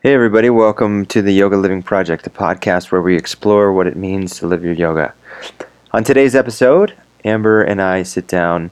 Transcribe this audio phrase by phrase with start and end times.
[0.00, 3.96] Hey, everybody, welcome to the Yoga Living Project, a podcast where we explore what it
[3.96, 5.12] means to live your yoga.
[5.90, 8.70] On today's episode, Amber and I sit down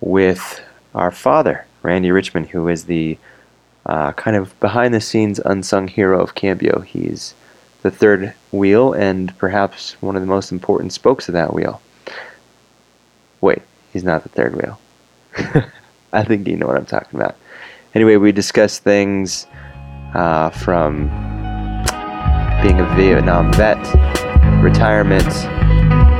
[0.00, 0.62] with
[0.94, 3.18] our father, Randy Richmond, who is the
[3.86, 6.78] uh, kind of behind the scenes unsung hero of Cambio.
[6.82, 7.34] He's
[7.82, 11.82] the third wheel and perhaps one of the most important spokes of that wheel.
[13.40, 14.78] Wait, he's not the third wheel.
[16.12, 17.34] I think you know what I'm talking about.
[17.96, 19.48] Anyway, we discuss things
[20.14, 21.08] uh, from
[22.62, 23.78] being a Vietnam vet,
[24.62, 25.26] retirement,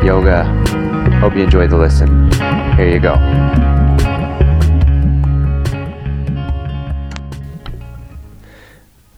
[0.04, 0.44] yoga.
[1.20, 2.30] Hope you enjoyed the listen.
[2.76, 3.14] Here you go.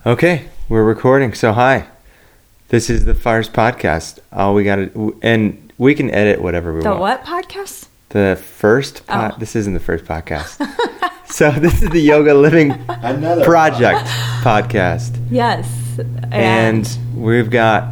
[0.07, 1.33] Okay, we're recording.
[1.33, 1.87] So, hi.
[2.69, 4.19] This is the Fires Podcast.
[4.33, 6.99] All we got to, and we can edit whatever we The want.
[6.99, 7.87] The what podcast?
[8.15, 9.37] The first, po- Oh.
[9.39, 10.57] this isn't the first podcast.
[11.27, 14.01] so, this is the Yoga Living Another Project
[14.43, 15.19] podcast.
[15.31, 15.69] Yes.
[16.31, 17.89] And we've got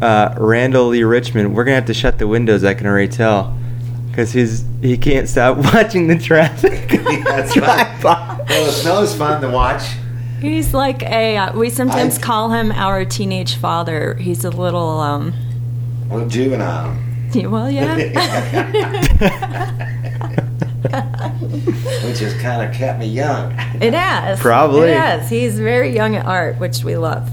[0.00, 1.54] uh, Randall Lee Richmond.
[1.56, 2.62] We're gonna have to shut the windows.
[2.64, 3.56] I can already tell
[4.10, 6.88] because he's he can't stop watching the traffic
[7.24, 8.44] That's drive by.
[8.48, 9.82] Well, the snow is fun to watch.
[10.40, 11.36] he's like a.
[11.36, 14.14] Uh, we sometimes I- call him our teenage father.
[14.14, 15.00] He's a little.
[15.00, 15.34] um
[16.08, 16.96] Well, juvenile.
[17.34, 17.96] Well, yeah.
[22.04, 23.52] Which has kind of kept me young.
[23.80, 24.38] it has.
[24.40, 24.90] Probably.
[24.90, 25.28] It has.
[25.28, 27.30] He's very young at art, which we love.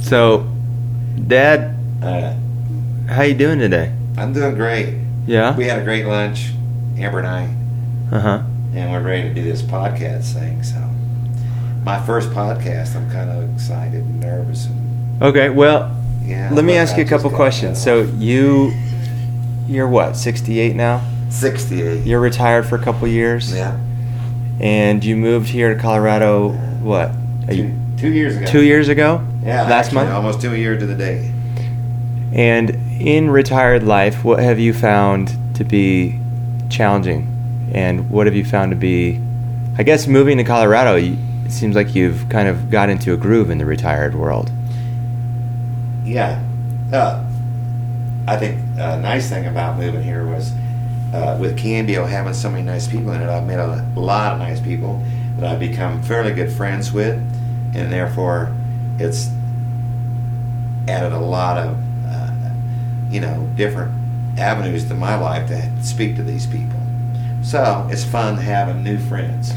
[0.00, 0.46] So,
[1.26, 2.34] Dad, Uh,
[3.08, 3.92] how you doing today?
[4.16, 4.94] I'm doing great.
[5.26, 5.56] Yeah.
[5.56, 6.50] We had a great lunch,
[6.98, 7.54] Amber and I,
[8.10, 8.42] Uh huh.
[8.74, 10.62] and we're ready to do this podcast thing.
[10.62, 10.78] So,
[11.84, 14.66] my first podcast, I'm kind of excited and nervous.
[14.66, 15.50] And, Okay.
[15.50, 15.94] Well,
[16.30, 16.50] yeah.
[16.52, 17.82] let me ask you a couple questions.
[17.82, 18.72] So you,
[19.66, 20.16] you're what?
[20.16, 21.06] 68 now.
[21.30, 22.04] 68.
[22.06, 23.52] You're retired for a couple years.
[23.54, 23.78] yeah.
[24.60, 26.50] And you moved here to Colorado.
[26.82, 27.10] What?
[27.48, 28.46] A- Two, two years ago.
[28.46, 29.26] two years ago.
[29.42, 29.62] Yeah.
[29.62, 30.10] Last actually, month.
[30.10, 31.32] Almost two years to the day.
[32.32, 36.18] And in retired life, what have you found to be
[36.68, 37.26] challenging?
[37.72, 39.20] And what have you found to be,
[39.78, 43.50] I guess, moving to Colorado, it seems like you've kind of got into a groove
[43.50, 44.50] in the retired world.
[46.04, 46.42] Yeah.
[46.92, 47.24] Uh,
[48.26, 50.52] I think a nice thing about moving here was
[51.12, 54.38] uh, with Cambio having so many nice people in it, I've met a lot of
[54.38, 55.02] nice people
[55.36, 57.14] that I've become fairly good friends with,
[57.74, 58.54] and therefore
[58.98, 59.30] it's
[60.88, 62.50] added a lot of, uh,
[63.10, 63.92] you know, different
[64.38, 66.78] avenues to my life to speak to these people.
[67.42, 69.50] So it's fun having new friends.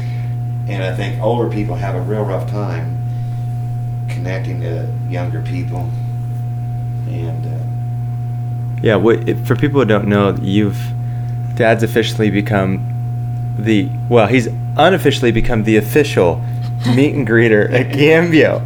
[0.66, 2.98] And I think older people have a real rough time
[4.08, 5.90] connecting to younger people
[7.08, 10.78] and uh, Yeah, what, if- for people who don't know, you've,
[11.56, 12.90] Dad's officially become
[13.58, 16.42] the, well, he's unofficially become the official
[16.94, 18.60] meet and greeter at Cambio,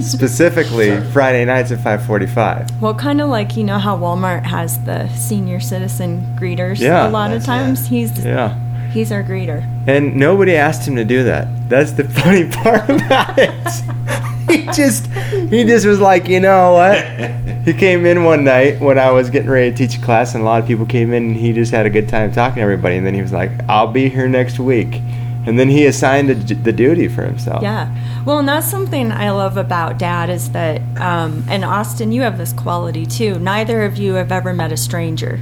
[0.00, 1.10] specifically Sorry.
[1.10, 2.80] Friday nights at 545.
[2.80, 6.78] Well, kind of like you know how Walmart has the senior citizen greeters.
[6.78, 7.08] Yeah.
[7.08, 8.54] A lot of That's- times he's Yeah.
[8.90, 9.66] he's our greeter.
[9.86, 11.48] And nobody asked him to do that.
[11.68, 13.50] That's the funny part about it.
[14.50, 17.04] he just he just was like, you know what?
[17.68, 20.42] He came in one night when I was getting ready to teach a class and
[20.42, 22.60] a lot of people came in and he just had a good time talking to
[22.62, 25.02] everybody and then he was like, I'll be here next week.
[25.44, 27.62] And then he assigned the, the duty for himself.
[27.62, 27.94] Yeah.
[28.24, 32.38] Well, and that's something I love about Dad is that, um, and Austin, you have
[32.38, 33.38] this quality too.
[33.38, 35.38] Neither of you have ever met a stranger,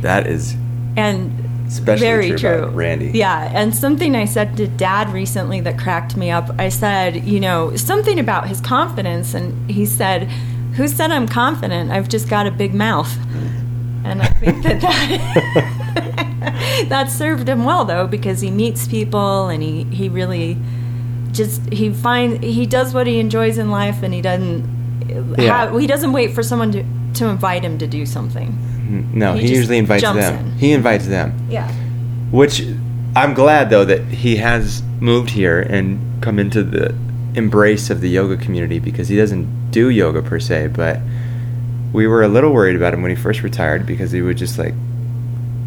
[0.00, 0.56] That is
[0.96, 2.58] and Especially very true true.
[2.64, 3.10] about Randy.
[3.14, 6.50] Yeah, and something I said to Dad recently that cracked me up.
[6.58, 10.24] I said, you know, something about his confidence, and he said,
[10.76, 11.90] "Who said I'm confident?
[11.92, 13.16] I've just got a big mouth."
[14.04, 19.62] And I think that that, that served him well though because he meets people and
[19.62, 20.56] he he really
[21.32, 24.64] just he finds he does what he enjoys in life and he doesn't
[25.38, 25.66] Yeah.
[25.66, 28.56] have, he doesn't wait for someone to to invite him to do something.
[28.90, 30.18] No, He he, usually invites them.
[30.18, 30.52] in.
[30.58, 31.46] He invites them.
[31.48, 31.70] Yeah.
[32.30, 32.62] Which
[33.16, 36.94] I'm glad though that he has moved here and come into the
[37.34, 40.98] embrace of the yoga community because he doesn't do yoga per se, but
[41.92, 44.58] we were a little worried about him when he first retired because he would just
[44.58, 44.74] like,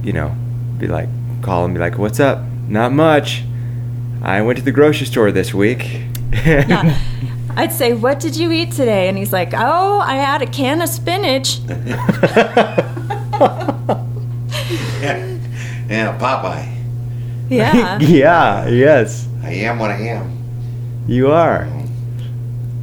[0.03, 0.35] you know,
[0.77, 1.09] be like,
[1.41, 2.39] call and be like, "What's up?
[2.67, 3.43] Not much.
[4.21, 6.01] I went to the grocery store this week."
[6.45, 6.97] yeah.
[7.55, 10.81] I'd say, "What did you eat today?" And he's like, "Oh, I had a can
[10.81, 11.59] of spinach."
[15.89, 16.69] yeah, Popeye.
[17.49, 17.99] Yeah.
[18.01, 18.67] yeah.
[18.67, 19.27] Yes.
[19.43, 20.31] I am what I am.
[21.07, 21.67] You are.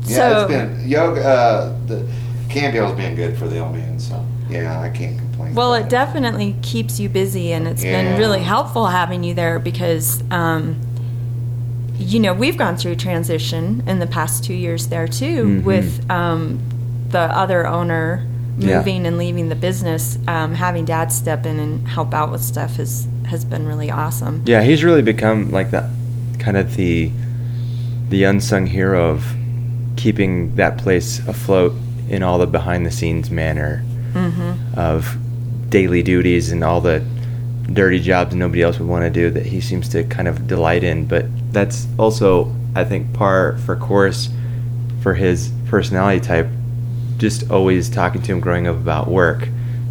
[0.05, 1.23] Yeah, So- it's been yoga.
[1.27, 2.07] Uh, the
[2.49, 5.55] Cambio's been good for the old man, so yeah, I can't complain.
[5.55, 8.03] Well, about it definitely keeps you busy, and it's Yeah.
[8.03, 10.77] been really helpful having you there because um,
[11.97, 15.65] you know, we've gone through transition in the past two years there too, Mhm.
[15.65, 16.59] with um,
[17.11, 18.25] the other owner
[18.59, 18.79] Yeah.
[18.79, 20.19] moving and leaving the business.
[20.29, 24.43] Um, having dad step in and help out with stuff has has been really awesome.
[24.47, 25.89] Yeah, he's really become like that
[26.39, 27.11] kind of the
[28.09, 29.25] the unsung hero of
[29.97, 31.73] keeping that place afloat
[32.09, 34.77] in all the behind the scenes manner Mm-hmm.
[34.79, 35.17] of
[35.71, 37.05] daily duties and all the
[37.73, 40.83] dirty jobs nobody else would want to do that he seems to kind of delight
[40.83, 41.07] in.
[41.07, 44.29] But that's also, I think, par for course
[45.03, 46.49] for his personality type.
[47.21, 49.47] Just always talking to him growing up about work.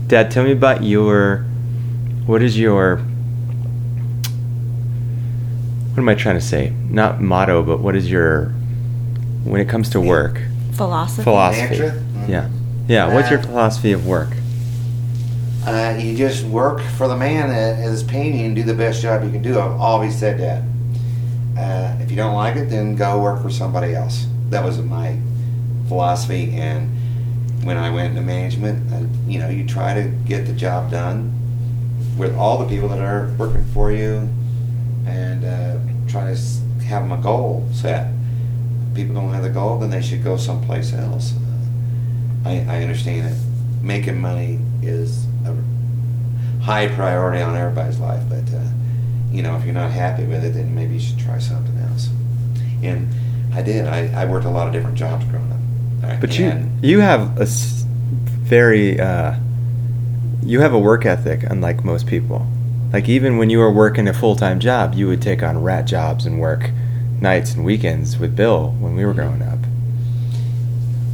[0.07, 1.45] Dad, tell me about your.
[2.25, 2.97] What is your.
[5.91, 6.73] What am I trying to say?
[6.89, 8.45] Not motto, but what is your.
[9.43, 10.41] When it comes to work,
[10.73, 11.21] Philosophy.
[11.23, 11.79] philosophy.
[11.79, 12.03] Mantra?
[12.27, 12.49] Yeah.
[12.87, 13.13] Yeah.
[13.13, 14.29] What's your Uh, philosophy of work?
[15.67, 19.03] Uh, you just work for the man that is paying you and do the best
[19.03, 19.59] job you can do.
[19.59, 20.63] I've always said that.
[21.55, 24.25] Uh, if you don't like it, then go work for somebody else.
[24.49, 25.15] That was my
[25.87, 26.53] philosophy.
[26.55, 26.89] And
[27.63, 31.33] when I went into management, uh, you know, you try to get the job done
[32.17, 34.29] with all the people that are working for you,
[35.05, 35.77] and uh,
[36.09, 36.39] try to
[36.85, 38.11] have them a goal set.
[38.93, 41.33] People don't have the goal, then they should go someplace else.
[42.45, 43.37] I, I understand it.
[43.81, 45.55] Making money is a
[46.61, 48.63] high priority on everybody's life, but uh,
[49.31, 52.09] you know, if you're not happy with it, then maybe you should try something else.
[52.83, 53.09] And
[53.53, 53.87] I did.
[53.87, 55.58] I, I worked a lot of different jobs growing up.
[56.21, 57.85] But you you have a s-
[58.43, 59.35] very uh,
[60.43, 62.45] you have a work ethic unlike most people.
[62.93, 65.85] Like even when you were working a full time job, you would take on rat
[65.85, 66.71] jobs and work
[67.21, 69.59] nights and weekends with Bill when we were growing up.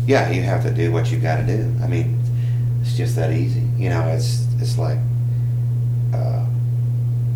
[0.08, 1.74] yeah, you have to do what you got to do.
[1.84, 2.22] I mean,
[2.82, 3.64] it's just that easy.
[3.78, 5.00] You know, it's it's like
[6.14, 6.46] uh,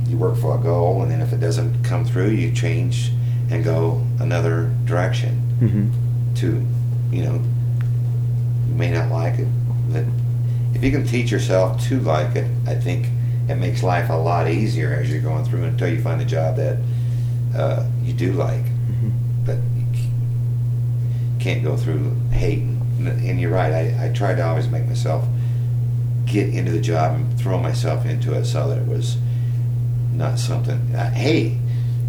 [0.07, 3.11] you work for a goal, and then if it doesn't come through, you change
[3.49, 5.41] and go another direction.
[5.59, 6.35] Mm-hmm.
[6.35, 6.65] To,
[7.11, 9.47] you know, you may not like it,
[9.89, 10.03] but
[10.73, 13.07] if you can teach yourself to like it, I think
[13.49, 16.55] it makes life a lot easier as you're going through until you find a job
[16.57, 16.77] that
[17.55, 18.63] uh, you do like.
[18.63, 19.09] Mm-hmm.
[19.45, 22.75] But you can't go through hating.
[22.99, 23.71] And you're right.
[23.71, 25.25] I, I tried to always make myself
[26.25, 29.17] get into the job and throw myself into it so that it was
[30.13, 30.93] not something.
[30.95, 31.57] Uh, hey,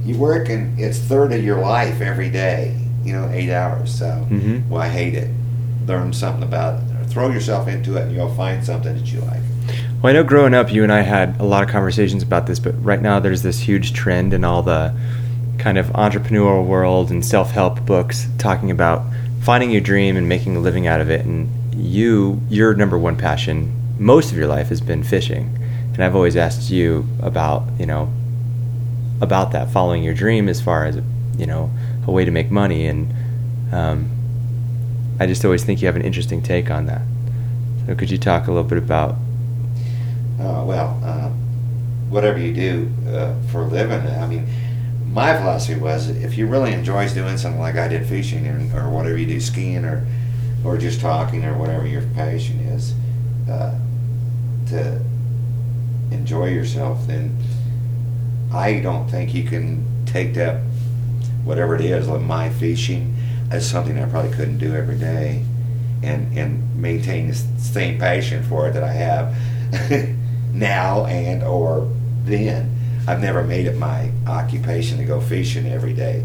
[0.05, 2.77] you work and it's third of your life every day.
[3.05, 3.95] You know, eight hours.
[3.95, 4.69] So Mhm.
[4.69, 5.29] well, I hate it.
[5.87, 7.07] Learn something about it.
[7.09, 9.41] Throw yourself into it, and you'll find something that you like.
[10.03, 12.59] Well, I know growing up, you and I had a lot of conversations about this,
[12.59, 14.93] but right now there's this huge trend in all the
[15.59, 19.03] kind of entrepreneurial world and self help books talking about
[19.41, 21.25] finding your dream and making a living out of it.
[21.27, 25.51] And you, your number one passion, most of your life has been fishing.
[25.95, 28.09] And I've always asked you about, you know,
[29.21, 30.99] about that, following your dream as far as,
[31.37, 31.71] you know,
[32.11, 32.87] a way to make money.
[32.87, 33.13] And
[33.73, 34.11] um,
[35.19, 37.03] I just always think you have an interesting take on that.
[37.87, 39.17] So could you talk a little bit about
[40.39, 41.29] Uh, well, uh,
[42.09, 44.47] whatever you do uh, for a living, I mean,
[45.13, 48.89] my philosophy was if you really enjoys doing something like I did fishing or, or
[48.89, 50.07] whatever you do, skiing or
[50.65, 52.95] or just talking or whatever your passion is,
[53.51, 53.79] uh,
[54.69, 55.01] to
[56.11, 57.37] enjoy yourself, then
[58.53, 60.63] I don't think you can take that
[61.45, 63.17] whatever it is, like my fishing,
[63.51, 65.45] as something I probably couldn't do every day,
[66.03, 69.37] and and maintain the same passion for it that I have
[70.55, 71.91] now and or
[72.25, 72.77] then.
[73.07, 76.25] I've never made it my occupation to go fishing every day,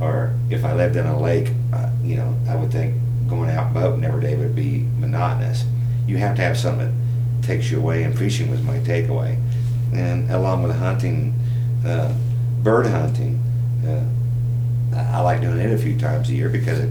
[0.00, 2.94] or if I lived in a lake, uh, you know, I would think
[3.28, 5.64] going out boating every day would be monotonous.
[6.06, 6.94] You have to have something
[7.40, 9.40] that takes you away, and fishing was my takeaway.
[9.94, 11.34] And along with hunting,
[11.86, 12.12] uh,
[12.62, 13.42] bird hunting,
[13.86, 14.04] uh,
[14.94, 16.90] I like doing it a few times a year because it,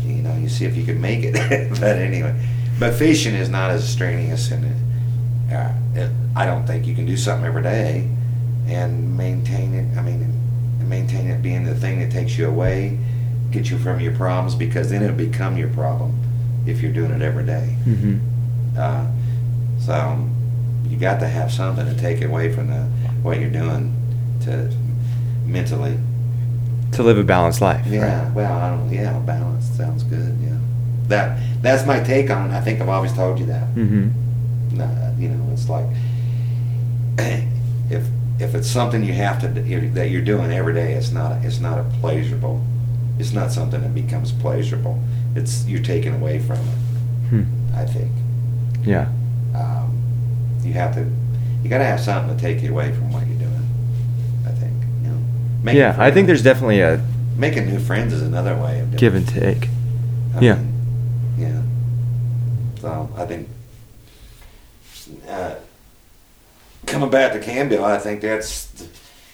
[0.00, 1.34] you know, you see if you can make it.
[1.70, 2.34] but anyway,
[2.78, 7.06] but fishing is not as strenuous, and it, uh, it, I don't think you can
[7.06, 8.08] do something every day
[8.66, 9.96] and maintain it.
[9.96, 10.40] I mean,
[10.88, 12.98] maintain it being the thing that takes you away,
[13.50, 16.18] get you from your problems, because then it'll become your problem
[16.66, 17.76] if you're doing it every day.
[17.84, 18.18] Mm-hmm.
[18.78, 19.06] Uh,
[19.80, 20.28] so
[20.88, 22.82] you got to have something to take away from the
[23.22, 23.94] what you're doing
[24.42, 24.72] to
[25.46, 25.98] mentally.
[26.94, 27.86] To live a balanced life.
[27.86, 28.34] Yeah, Right?
[28.34, 28.92] well, I don't.
[28.92, 30.36] Yeah, balance sounds good.
[30.42, 30.56] Yeah,
[31.08, 32.54] that that's my take on it.
[32.54, 33.74] I think I've always told you that.
[33.74, 34.76] Mm-hmm.
[34.78, 35.86] Nah, you know, it's like
[37.90, 38.04] if
[38.40, 41.78] if it's something you have to that you're doing every day, it's not it's not
[41.78, 42.64] a pleasurable.
[43.18, 44.98] It's not something that becomes pleasurable.
[45.36, 46.78] It's you're taken away from it.
[47.30, 47.42] Hmm.
[47.74, 48.10] I think
[48.84, 49.06] Yeah.
[49.54, 49.96] um,
[50.62, 51.08] you have to
[51.62, 53.43] you got to have something to take you away from what you're doing.
[53.43, 53.43] I think you know.
[55.64, 57.02] Making yeah, I think there's definitely a
[57.38, 59.68] making new friends is another way of doing give and take.
[60.36, 60.54] I Yeah.
[60.56, 60.72] mean,
[61.38, 61.62] yeah.
[62.82, 63.48] So I think
[65.26, 65.54] uh,
[66.86, 68.68] coming back to Cambio, I think that's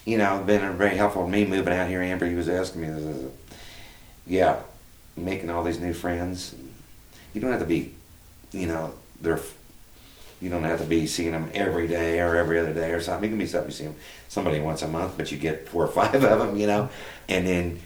[0.05, 2.01] you know been very helpful to me moving out here.
[2.01, 3.31] Amber, he was asking me, this is-
[4.27, 4.61] yeah,
[5.17, 6.55] making all these new friends.
[7.35, 7.93] You don't have to be,
[8.53, 9.41] you know, they're.
[10.41, 13.25] You don't have to be seeing them every day or every other day or something.
[13.27, 13.95] It can be something you see 'em-
[14.29, 16.89] somebody once a month, but you get four or five of them, you know,
[17.29, 17.79] and then,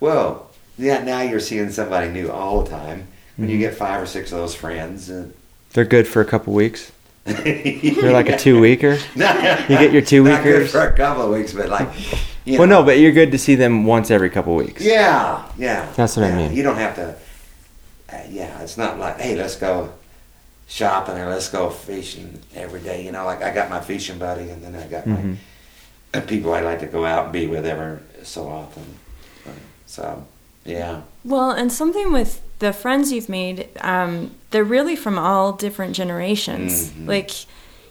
[0.00, 3.06] well, yeah, now you're seeing somebody new all the time.
[3.36, 3.60] When you Mhm.
[3.60, 5.24] get five or six of those friends, uh,
[5.74, 6.92] They're good for a couple weeks.
[7.24, 8.98] they're like a two-weeker?
[9.16, 11.88] You get your two weekers for a couple of weeks, but like,
[12.44, 14.82] you Well, no, but you're good to see them once every couple of weeks.
[14.82, 15.86] Yeah, yeah.
[15.96, 16.52] That's what I mean.
[16.52, 17.14] You don't have to.
[18.12, 19.88] Uh, yeah, it's not like, hey, let's go
[20.76, 23.04] shopping or let's go fishing every day.
[23.04, 25.36] You know, like I got my fishing buddy, and then I got Mhm.
[26.14, 28.84] my uh, people I like to go out and be with ever so often.
[29.86, 30.24] So,
[30.64, 31.02] yeah.
[31.24, 36.90] Well, and something with the friends you've made, um, they're really from all different generations.
[36.90, 37.06] Mhm.
[37.08, 37.30] Like,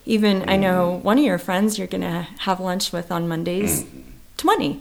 [0.06, 1.04] even I know Mm-hmm.
[1.06, 3.86] one of your friends you're going to have lunch with on Mondays,
[4.38, 4.80] 20.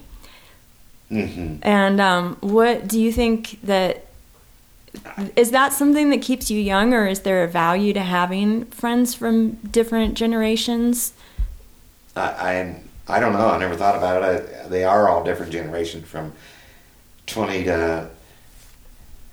[1.10, 4.06] hmm And um, what do you think that
[5.36, 9.14] is that something that keeps you young, or is there a value to having friends
[9.14, 11.12] from different generations?
[12.16, 13.48] I, I I don't know.
[13.48, 14.64] I never thought about it.
[14.64, 16.32] I, they are all different generations from
[17.26, 18.10] 20 to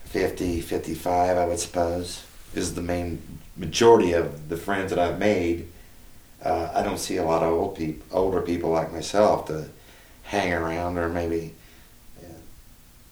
[0.05, 2.23] 50, 55, I would suppose,
[2.55, 3.21] is the main
[3.55, 5.67] majority of the friends that I've made.
[6.43, 9.69] Uh, I don't see a lot of old people, older people like myself to
[10.23, 11.53] hang around, or maybe,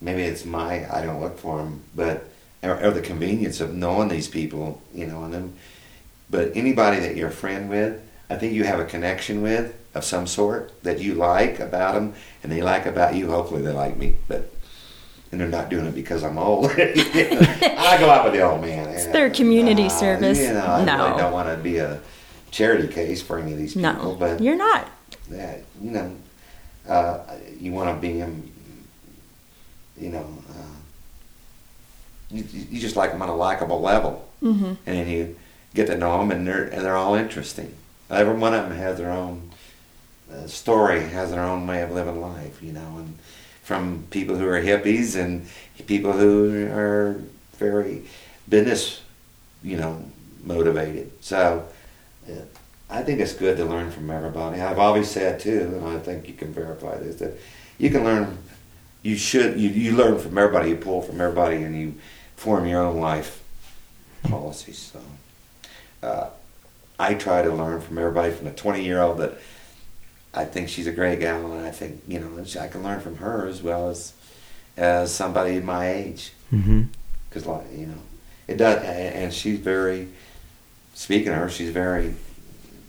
[0.02, 2.28] maybe it's my I don't look for them, but
[2.66, 5.54] or, or the convenience of knowing these people, you know, and them.
[6.30, 10.04] But anybody that you're a friend with, I think you have a connection with of
[10.04, 13.30] some sort that you like about them, and they like about you.
[13.30, 14.52] Hopefully, they like me, but
[15.32, 16.72] and they're not doing it because I'm old.
[16.78, 18.90] I go out with the old man.
[18.90, 20.40] It's their community service.
[20.40, 21.06] You know, I No.
[21.08, 22.00] really don't want to be a
[22.52, 24.88] charity case for any of these people, No, but you're not.
[25.30, 26.16] yeah, you know,
[26.88, 27.20] uh,
[27.60, 28.24] you want to be
[29.98, 30.75] you know, uh,
[32.36, 35.36] you, you just like them on a likable level, hmm and then you
[35.74, 37.74] get to know them, and they're and they're all interesting.
[38.10, 39.52] Every one of them has their own
[40.32, 43.18] uh, story, has their own way of living life, you know, and
[43.64, 45.48] from people who are hippies and
[45.88, 47.22] people who are
[47.58, 48.04] very
[48.48, 49.02] business,
[49.64, 50.04] you know,
[50.44, 51.12] motivated.
[51.22, 51.66] So.
[52.28, 52.42] Yeah,
[52.90, 54.60] I think it's good to learn from everybody.
[54.60, 57.34] I've always said too, and I think you can verify this, that
[57.78, 58.38] you can learn.
[59.04, 59.60] You should.
[59.60, 60.70] You, you learn from everybody.
[60.70, 61.94] You pull from everybody, and you
[62.36, 63.42] form your own life
[64.24, 64.92] policies.
[64.94, 65.02] So,
[66.08, 66.30] uh,
[67.00, 68.32] I try to learn from everybody.
[68.34, 69.34] From a twenty-year-old that
[70.34, 73.18] I think she's a great gal, and I think you know I can learn from
[73.18, 74.14] her as well as
[74.78, 76.84] as somebody my age Mm-hmm.
[77.28, 77.98] because like you know
[78.48, 80.10] it does and she's very
[80.94, 82.14] speaking of her she's very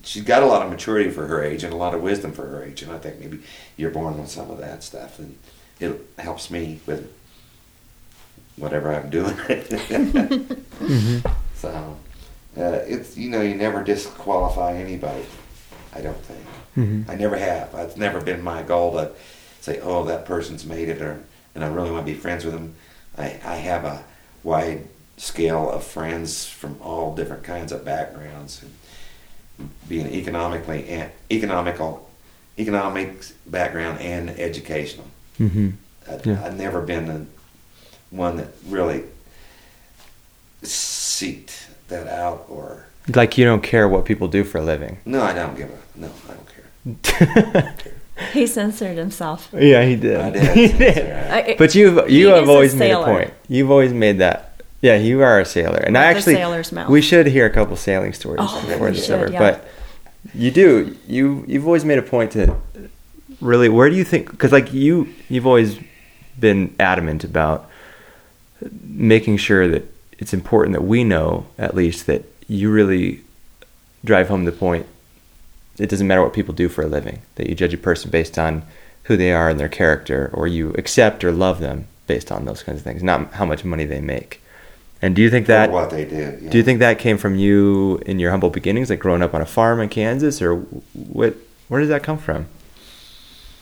[0.05, 2.47] she's got a lot of maturity for her age and a lot of wisdom for
[2.47, 3.41] her age and i think maybe
[3.79, 5.37] you're born with some of that stuff and
[5.81, 7.11] it helps me with
[8.57, 11.19] whatever i'm doing Mm-hmm.
[11.57, 11.97] so
[12.57, 15.25] uh, it's you know you never disqualify anybody
[15.95, 16.45] i don't think
[16.77, 17.11] Mm-hmm.
[17.11, 17.71] I never have.
[17.75, 19.11] It's never been my goal to
[19.63, 21.23] say, "Oh, that person's made it," or
[21.55, 22.75] and I really want to be friends with them.
[23.17, 24.05] I, I have a
[24.43, 24.87] wide
[25.17, 28.63] scale of friends from all different kinds of backgrounds,
[29.89, 32.11] being economically and economical,
[32.59, 35.07] economics background and educational.
[35.41, 35.71] Mm-hmm.
[36.11, 36.45] I, Yeah.
[36.45, 37.27] I've never been
[38.17, 39.05] one that really
[40.63, 44.99] seeked that out or Like you don't care what people do for a living.
[45.05, 47.75] no, I don't give a no, I don't care.
[48.33, 49.51] He censored himself.
[49.53, 50.17] yeah, he did.
[50.19, 50.57] I did.
[50.57, 51.13] he did.
[51.31, 53.31] I- But you He you is have a always made a point.
[53.47, 54.63] You've always made that.
[54.81, 56.89] Yeah, you are a sailor, and I With the actually sailor's mouth.
[56.89, 59.31] we should hear a couple sailing stories Oh, before we this should, over.
[59.33, 59.39] yeah.
[59.39, 59.69] But
[60.35, 62.57] you do you you've always made a point to
[63.41, 65.79] really where do you think because like you you've always
[66.41, 67.69] been adamant about
[68.83, 69.85] making sure that
[70.19, 73.21] it's important that we know at least that you really
[74.05, 74.87] drive home the point
[75.79, 78.39] it doesn't matter what people do for a living that you judge a person based
[78.39, 78.63] on
[79.05, 82.63] who they are and their character or you accept or love them based on those
[82.63, 84.41] kinds of things not how much money they make
[85.03, 86.49] and do you think that for what they do.
[86.49, 89.41] do you think that came from you in your humble beginnings like growing up on
[89.43, 90.57] a farm in kansas or
[90.95, 91.37] what
[91.69, 92.47] where does that come from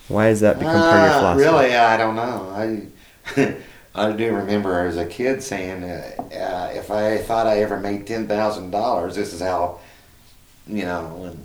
[0.08, 2.50] why has that become part of your Uh, philosophy Really, I don't know.
[2.54, 3.56] I
[3.94, 8.06] I do remember as a kid saying, uh, uh, if I thought I ever made
[8.06, 9.78] ten thousand dollars, this is how,
[10.66, 11.36] you know,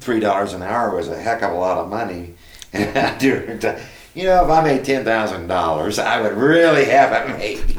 [0.00, 2.34] three dollars an hour was a heck of a lot of money.
[2.74, 3.58] And I do,
[4.14, 7.78] you know, if I made ten thousand dollars, I would really have it made.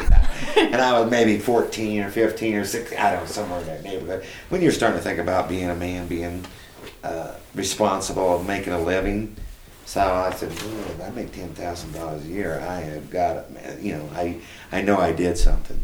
[0.55, 3.83] And I was maybe fourteen or fifteen or sixteen, I don't know, somewhere in that
[3.83, 4.23] neighborhood.
[4.49, 6.45] When you're starting to think about being a man, being
[7.03, 9.35] uh, responsible of making a living.
[9.85, 13.37] So I said, "Well, if I make ten thousand dollars a year, I have got
[13.37, 13.83] it, man.
[13.83, 14.39] You know, I
[14.71, 15.81] I know I did something.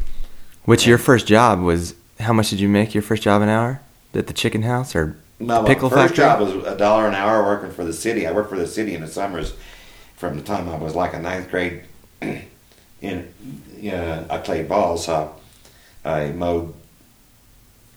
[0.65, 1.95] Which your first job was?
[2.19, 3.81] How much did you make your first job an hour
[4.13, 5.47] at the chicken house or pickle factory?
[5.47, 6.15] My pickle first factory?
[6.17, 8.25] job was a dollar an hour working for the city.
[8.27, 9.53] I worked for the city in the summers
[10.15, 11.83] from the time I was like a ninth grade.
[13.01, 13.33] In
[13.77, 15.33] you know, I played ball, so
[16.03, 16.73] I mowed.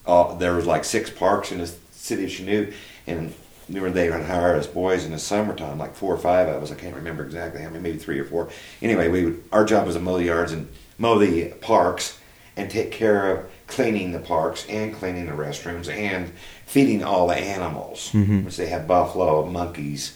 [0.06, 2.72] All, there was like six parks in the city of Chanute,
[3.08, 3.34] and
[3.72, 6.62] we were they would hire us boys in the summertime, like four or five of
[6.62, 6.70] us.
[6.70, 8.50] I can't remember exactly how many, maybe three or four.
[8.82, 12.18] Anyway, we would, our job was to mow the yards and mow the parks
[12.56, 16.30] and take care of cleaning the parks and cleaning the restrooms and
[16.66, 18.44] feeding all the animals, Mhm.
[18.44, 20.14] which they have buffalo, monkeys,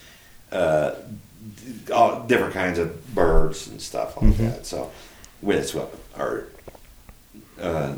[0.53, 0.93] uh,
[1.95, 4.37] all different kinds of birds and stuff like Mhm.
[4.39, 4.67] that.
[4.67, 4.91] So,
[5.41, 6.45] with what our
[7.61, 7.95] uh,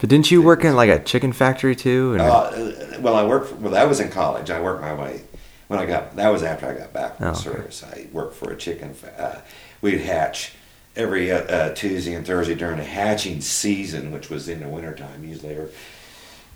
[0.00, 2.12] But didn't you work in like a chicken factory too?
[2.14, 3.48] And- uh, well, I worked.
[3.50, 4.50] For, well, that was in college.
[4.50, 5.22] I worked my way
[5.68, 6.16] when I got.
[6.16, 7.40] That was after I got back from Oh, okay.
[7.40, 7.84] service.
[7.84, 8.94] I worked for a chicken.
[9.18, 9.36] Uh,
[9.82, 10.52] we'd hatch
[10.96, 15.22] every uh, uh, Tuesday and Thursday during the hatching season, which was in the wintertime,
[15.24, 15.70] usually, or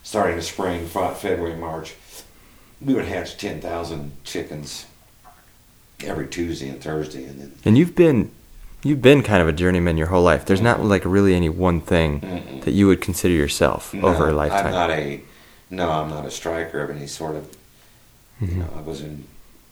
[0.02, 1.94] starting the spring, Fe- February, March.
[2.80, 4.86] We would hatch ten thousand chickens
[6.02, 8.30] every Tuesday and Thursday, and then and you've been,
[8.84, 10.44] you've been kind of a journeyman your whole life.
[10.44, 12.62] There's not like really any one thing Mm-mm.
[12.64, 14.66] that you would consider yourself No, over a lifetime.
[14.66, 15.20] I'm not a
[15.70, 15.90] no.
[15.90, 17.44] I'm not a striker of any sort of.
[18.40, 18.48] Mhm.
[18.50, 19.24] You know, I was in.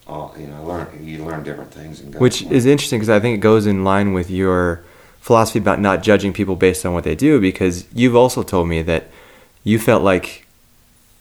[0.09, 2.12] All, you know, learn you learn different things and.
[2.16, 4.83] Which is interesting because I think it goes in line with your
[5.21, 7.40] philosophy about not judging people based on what they do.
[7.40, 9.07] Because you've also told me that
[9.62, 10.45] you felt like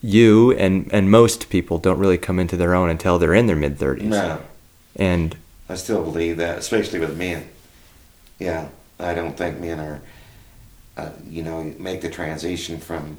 [0.02, 3.56] you and and most people don't really come into their own until they're in their
[3.56, 4.08] mid thirties.
[4.08, 4.40] no.
[4.96, 5.36] And
[5.68, 7.48] I still believe that, especially with men.
[8.42, 8.68] Yeah,
[8.98, 10.00] I don't think men are,
[10.96, 13.18] uh, you know, make the transition from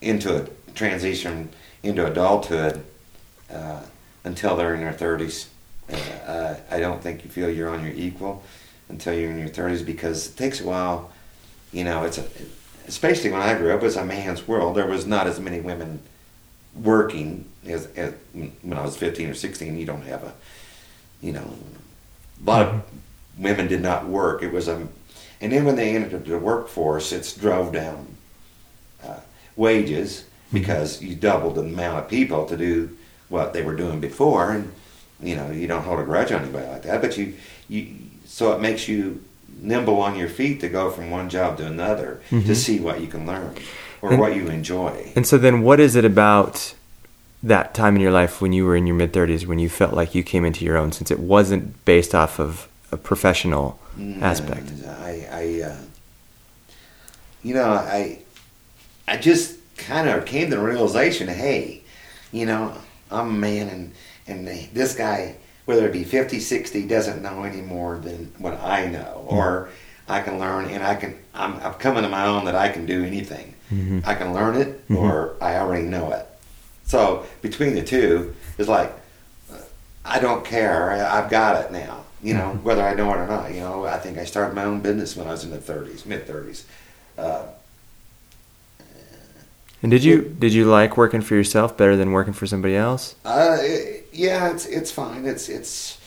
[0.00, 1.48] into a transition
[1.82, 2.82] into adulthood
[3.50, 3.82] uh,
[4.24, 5.48] until they're in their thirties.
[6.26, 8.42] Uh, I don't think you feel you're on your equal
[8.88, 11.12] until you're in your thirties because it takes a while.
[11.72, 12.24] You know, it's a,
[12.88, 14.76] especially when I grew up, it was a man's world.
[14.76, 16.00] There was not as many women
[16.74, 19.78] working as, as when I was 15 or 16.
[19.78, 20.32] You don't have a
[21.20, 21.54] you know,
[22.44, 22.82] a lot of
[23.38, 24.42] women did not work.
[24.42, 24.86] It was a,
[25.40, 28.06] and then when they entered the workforce, it's drove down
[29.04, 29.20] uh,
[29.56, 32.96] wages because you doubled the amount of people to do
[33.28, 34.70] what they were doing before, and
[35.22, 37.00] you know you don't hold a grudge on anybody like that.
[37.00, 37.34] But you,
[37.68, 37.94] you,
[38.26, 39.22] so it makes you
[39.60, 42.54] nimble on your feet to go from one job to another to Mhm.
[42.56, 43.54] see what you can learn
[44.02, 45.12] or And- what you enjoy.
[45.16, 46.74] and so then, what is it about
[47.42, 49.94] that time in your life when you were in your mid thirties when you felt
[49.94, 53.78] like you came into your own, since it wasn't based off of a professional
[54.20, 54.70] aspect?
[54.86, 55.76] I, I uh,
[57.42, 58.18] you know, I,
[59.08, 61.82] I just kind of came to the realization, hey,
[62.30, 62.72] you know,
[63.10, 63.92] I'm a man, and
[64.28, 68.86] and this guy, whether it be 50, 60, doesn't know any more than what I
[68.86, 69.70] know, or
[70.08, 71.18] I can learn, and I can.
[71.34, 73.54] I'm, I'm coming to my own that I can do anything.
[73.72, 74.06] Mhm.
[74.06, 74.96] I can learn it, Mhm.
[74.98, 76.26] or I already know it.
[76.84, 78.92] So between the two, it's like
[80.04, 80.90] I don't care.
[80.92, 82.04] I've got it now.
[82.22, 82.62] You know, Mhm.
[82.62, 83.52] whether I know it or not.
[83.52, 86.06] You know, I think I started my own business when I was in the 30s,
[86.06, 86.64] mid 30s.
[87.18, 87.42] Uh,
[89.82, 93.16] And did you did you like working for yourself better than working for somebody else?
[93.24, 93.58] uh,
[94.12, 95.24] yeah, it's it's fine.
[95.26, 95.98] It's it's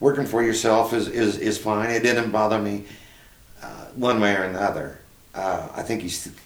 [0.00, 1.90] working for yourself is is, is fine.
[1.90, 2.84] It didn't bother me
[3.62, 4.98] uh, one way or another.
[5.34, 6.36] Uh, I think you st-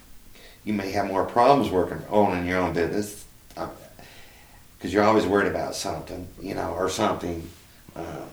[0.64, 3.24] you may have more problems working owning your own business
[3.54, 7.48] because you're always worried about something, you know, or something.
[7.94, 8.24] Uh, uh,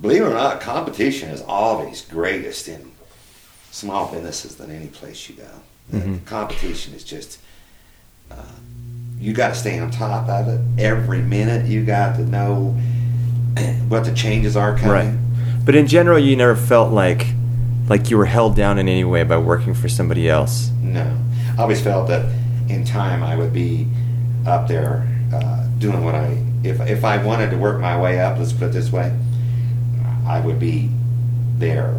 [0.00, 2.90] believe it or not, competition is always greatest in
[3.70, 5.48] small businesses than any place you go.
[5.98, 6.22] Mhm.
[6.26, 7.38] competition is just
[8.30, 8.34] uh,
[9.18, 11.64] you got to stay on top of it every minute.
[11.66, 12.76] You got to know
[13.88, 15.18] what the changes are coming.
[15.64, 17.26] But in general, you never felt like
[17.88, 20.70] like you were held down in any way by working for somebody else.
[20.82, 21.16] No,
[21.56, 22.26] I always felt that
[22.68, 23.86] in time I would be
[24.46, 28.38] up there uh, doing what I if if I wanted to work my way up.
[28.38, 29.10] Let's put it this way,
[30.28, 30.90] I would be
[31.56, 31.94] there.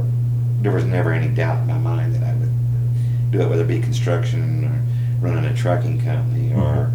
[0.62, 3.68] There was never any doubt in my mind that I would do it, whether it
[3.68, 6.92] be construction or running a trucking company or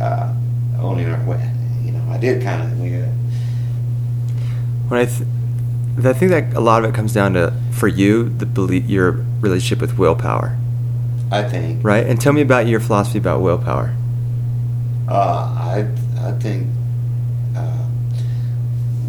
[0.00, 0.34] uh,
[0.80, 1.06] owning.
[1.08, 2.80] A, you know, I did kind of.
[2.80, 3.06] We, uh,
[4.88, 5.28] When I, th-
[6.04, 9.12] I think that a lot of it comes down to for you the belie- your
[9.40, 10.56] relationship with willpower,
[11.30, 11.84] I think.
[11.84, 12.06] right?
[12.06, 13.94] And tell me about your philosophy about willpower.
[15.08, 15.86] Uh, I
[16.20, 16.66] I think.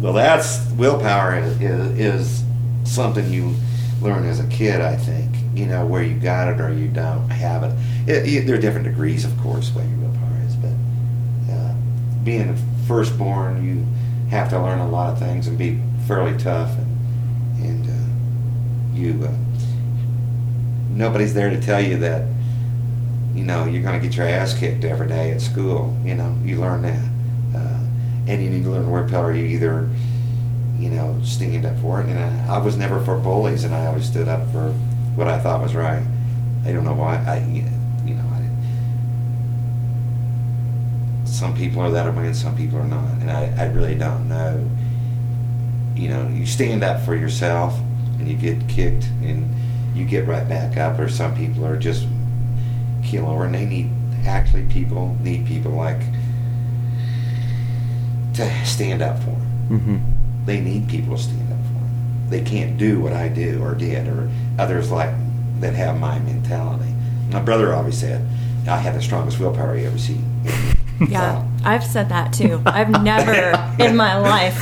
[0.04, 1.58] Well, that's willpower is,
[1.98, 2.44] is
[2.84, 3.54] something you
[4.02, 4.82] learn as a kid.
[4.82, 7.74] I think you know where you got it or you don't have it.
[8.06, 10.74] it, it there are different degrees, of course, what your willpower is, but
[11.50, 11.74] uh,
[12.22, 13.86] being a firstborn, you
[14.28, 19.26] have to learn a lot of things and be fairly tough, and and uh, you
[19.26, 19.32] uh,
[20.90, 22.26] nobody's there to tell you that
[23.34, 25.98] you know you're going to get your ass kicked every day at school.
[26.04, 27.08] You know, you learn that,
[28.26, 29.34] and you need to learn willpower.
[29.34, 29.88] You either
[30.78, 33.86] you know stand up for it, and I, I was never for bullies, and I
[33.86, 34.72] always stood up for
[35.14, 36.02] what I thought was right.
[36.64, 38.44] I don't know why I you know I
[41.34, 43.10] some people are that way and some people are not.
[43.20, 44.70] And I, I really don't know.
[45.94, 47.76] You know, you stand up for yourself
[48.18, 49.52] and you get kicked and
[49.94, 52.06] you get right back up, or some people are just
[53.04, 53.90] keel over and they need,
[54.24, 56.00] actually, people need people like
[58.34, 59.68] to stand up for them.
[59.70, 60.44] Mm-hmm.
[60.46, 62.30] They need people to stand up for them.
[62.30, 65.14] They can't do what I do or did, or others like
[65.60, 66.92] that have my mentality.
[67.30, 68.26] My brother always said,
[68.68, 70.18] I had the strongest willpower you ever see.
[71.08, 72.62] Yeah, I've said that too.
[72.64, 73.50] I've never
[73.82, 74.56] in my life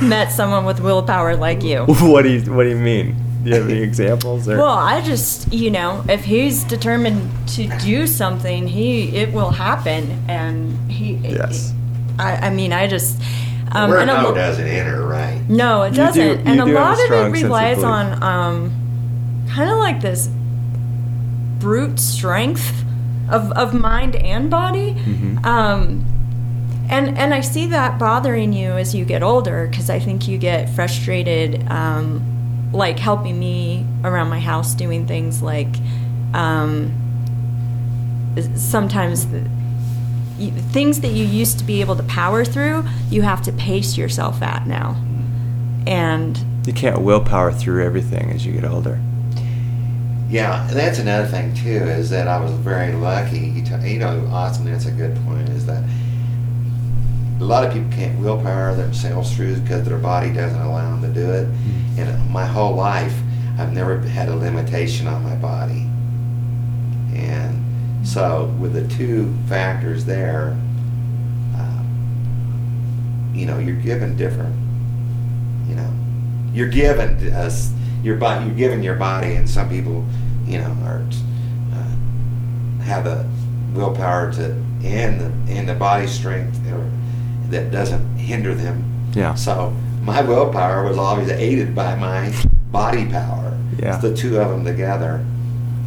[0.00, 1.84] met someone with willpower like you.
[1.86, 3.16] what do you What do you mean?
[3.42, 4.48] Do you have any examples?
[4.48, 4.56] Or?
[4.56, 10.24] Well, I just, you know, if he's determined to do something, he it will happen,
[10.28, 11.16] and he.
[11.16, 11.74] Yes.
[12.18, 13.20] I, I mean, I just.
[13.72, 15.40] Um, Word and a no lo- doesn't enter, right?
[15.48, 16.44] No, it doesn't.
[16.44, 19.78] do- and you a do have a lot of it relies on um, kind of
[19.78, 20.28] like this
[21.58, 22.84] brute strength
[23.30, 24.94] of, of mind and body.
[24.94, 25.44] Mhm.
[25.44, 26.04] Um,
[26.90, 30.36] and and I see that bothering you as you get older because I think you
[30.38, 35.74] get frustrated, um, like helping me around my house doing things like
[36.34, 36.92] um,
[38.56, 39.48] sometimes the,
[40.38, 43.96] you, things that you used to be able to power through, you have to pace
[43.96, 44.96] yourself at now.
[45.86, 49.00] And you can't willpower through everything as you get older.
[50.28, 51.70] Yeah, and that's another thing too.
[51.70, 53.38] Is that I was very lucky.
[53.38, 54.64] You, t- you know, Austin.
[54.64, 55.48] That's a good point.
[55.50, 55.84] Is that
[57.40, 61.20] a lot of people can't willpower themselves through because their body doesn't allow them to
[61.20, 61.46] do it.
[61.46, 62.00] Mm-hmm.
[62.00, 63.14] And my whole life,
[63.58, 65.83] I've never had a limitation on my body.
[68.04, 70.56] So, with the two factors there,
[71.56, 71.82] uh,
[73.32, 74.54] you know, you're given different.
[75.68, 75.92] You know,
[76.52, 78.46] you're given us your body.
[78.46, 80.04] You're given your body, and some people,
[80.44, 81.02] you know, are
[81.72, 83.26] uh, have the
[83.72, 84.52] willpower to
[84.84, 86.90] and the and the body strength or,
[87.48, 88.84] that doesn't hinder them.
[89.14, 89.34] Yeah.
[89.34, 92.34] So my willpower was always aided by my
[92.70, 93.56] body power.
[93.78, 93.94] Yeah.
[93.94, 95.24] It's the two of them together.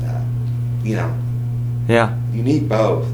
[0.04, 0.24] Uh,
[0.84, 1.16] you know,
[1.88, 2.16] Yeah.
[2.34, 3.06] you need both.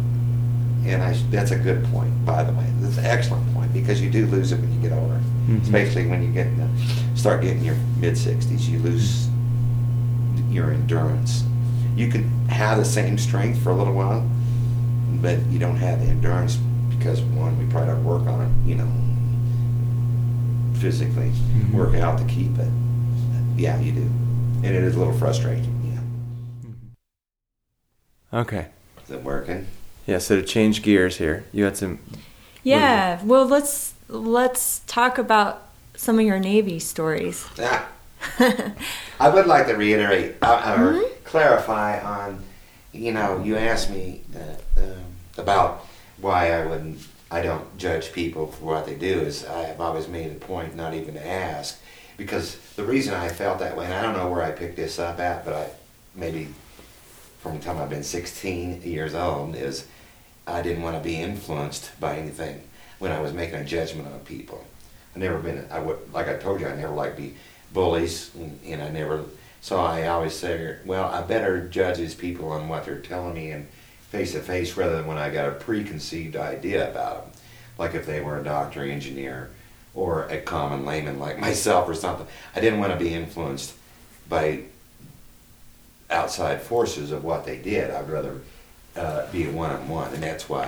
[0.85, 2.65] And I, that's a good point, by the way.
[2.79, 5.61] That's an excellent point because you do lose it when you get older, Mhm.
[5.61, 6.67] especially when you get in the,
[7.15, 8.67] start getting your mid 60s.
[8.67, 9.29] You lose
[10.49, 11.43] your endurance.
[11.95, 14.25] You can have the same strength for a little while,
[15.21, 16.57] but you don't have the endurance
[16.89, 18.87] because one, we probably don't work on it, you know,
[20.79, 21.71] physically Mhm.
[21.73, 22.67] work out to keep it.
[23.57, 24.09] Yeah, you do,
[24.63, 25.72] and it is a little frustrating.
[28.33, 28.65] Yeah, Okay.
[29.05, 29.67] is it working?
[30.07, 30.17] Yeah.
[30.17, 31.99] So to change gears here, you had some.
[32.63, 35.61] yeah, well, let's let's talk about
[35.95, 37.45] some of your Navy stories.
[37.57, 37.85] Yeah.
[39.19, 41.09] I would like to reiterate uh, or Mhm.
[41.23, 42.43] clarify on,
[42.91, 45.03] you know, you asked me uh, um,
[45.37, 45.85] about
[46.17, 46.99] why I wouldn't,
[47.31, 49.19] I don't judge people for what they do.
[49.21, 51.79] Is I have always made a point not even to ask,
[52.17, 54.99] because the reason I felt that way, and I don't know where I picked this
[54.99, 55.67] up at, but I
[56.15, 56.47] maybe
[57.43, 59.85] from the time I've been 16 years old is
[60.47, 62.63] I didn't want to be influenced by anything
[62.99, 64.65] when I was making a judgment on people.
[65.13, 65.67] I never been.
[65.69, 66.67] I would like I told you.
[66.67, 67.35] I never liked be
[67.73, 69.25] bullies, and, and I never.
[69.59, 73.51] So I always say, well, I better judge these people on what they're telling me
[73.51, 73.67] and
[74.09, 77.41] face to face rather than when I got a preconceived idea about them.
[77.77, 79.49] Like if they were a doctor, engineer,
[79.93, 82.27] or a common layman like myself or something.
[82.55, 83.73] I didn't want to be influenced
[84.29, 84.63] by
[86.13, 87.91] outside forces of what they did.
[87.91, 88.39] I'd rather
[88.95, 90.65] uh, be one on one, and that's why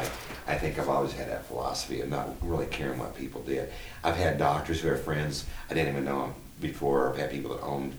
[0.48, 3.72] I think I've always had that philosophy of not really caring what people did.
[4.04, 7.10] I've had doctors who are friends I didn't even know them before.
[7.12, 7.94] I've had people that owned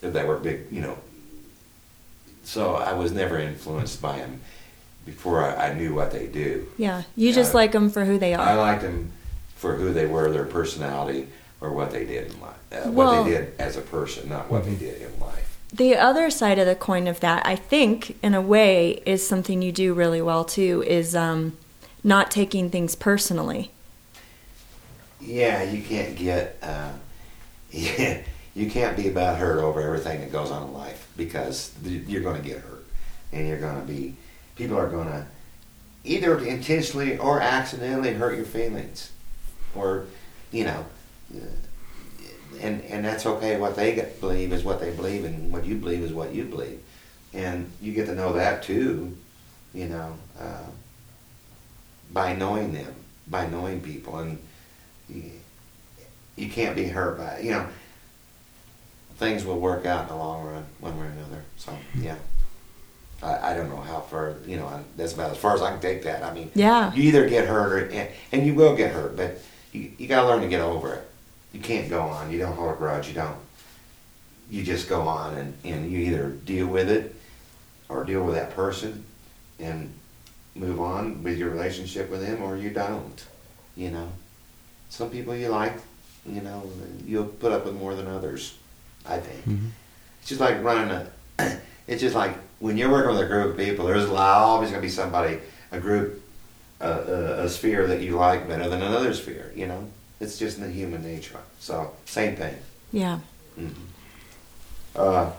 [0.00, 0.98] that were big, you know.
[2.44, 4.40] So I was never influenced by them
[5.04, 6.68] before I, I knew what they do.
[6.78, 7.56] Yeah, you just Yeah.
[7.58, 8.40] like them for who they are.
[8.40, 8.56] I are.
[8.56, 9.10] liked them
[9.56, 11.28] for who they were, their personality,
[11.60, 12.54] or what they did in life.
[12.72, 15.35] Uh, Well- what they did as a person, not what they did in life.
[15.72, 19.62] The other side of the coin of that, I think, in a way, is something
[19.62, 20.84] you do really well too.
[20.86, 21.56] Is um,
[22.04, 23.72] not taking things personally.
[25.20, 26.56] Yeah, you can't get.
[26.62, 26.92] Uh,
[27.70, 28.22] yeah,
[28.54, 32.40] you can't be about hurt over everything that goes on in life because you're going
[32.40, 32.86] to get hurt,
[33.32, 34.14] and you're going to be.
[34.54, 35.26] People are going to
[36.04, 39.10] either intentionally or accidentally hurt your feelings,
[39.74, 40.06] or
[40.52, 40.86] you know,
[42.60, 43.58] and and that's okay.
[43.58, 46.44] What they get, believe is what they believe, and what you believe is what you
[46.44, 46.80] believe,
[47.34, 49.16] and you get to know that too,
[49.74, 50.64] you know, uh,
[52.12, 52.94] by knowing them,
[53.28, 54.38] by knowing people, and
[55.08, 55.30] you,
[56.36, 57.44] you can't be hurt by it.
[57.44, 57.68] You know,
[59.16, 61.42] things will work out in the long run, one way or another.
[61.56, 62.16] So yeah.
[63.22, 65.80] I, I don't know how far, you know, that's about as far as I can
[65.80, 66.22] take that.
[66.22, 66.92] I mean, Yeah.
[66.92, 69.38] you either get hurt or, and, and you will get hurt, but
[69.72, 71.10] you, you got to learn to get over it.
[71.52, 72.30] You can't go on.
[72.30, 73.08] You don't hold a grudge.
[73.08, 73.36] You don't.
[74.50, 77.14] You just go on and, and you either deal with it
[77.88, 79.04] or deal with that person
[79.58, 79.92] and
[80.54, 83.24] move on with your relationship with them or you don't.
[83.76, 84.08] You know,
[84.88, 85.74] some people you like,
[86.24, 86.70] you know,
[87.04, 88.56] you'll put up with more than others,
[89.04, 89.44] I think.
[89.46, 89.70] Mhm.
[90.20, 91.06] It's just like running a,
[91.86, 94.86] it's just like when you're working with a group of people, there's always going to
[94.86, 95.38] be somebody,
[95.72, 96.22] a group,
[96.80, 99.86] a, a, a sphere that you like better than another sphere, you know?
[100.20, 101.38] It's just in the human nature.
[101.60, 102.54] So, same thing.
[102.92, 103.18] Yeah.
[103.56, 103.68] hmm
[104.94, 105.30] Uh,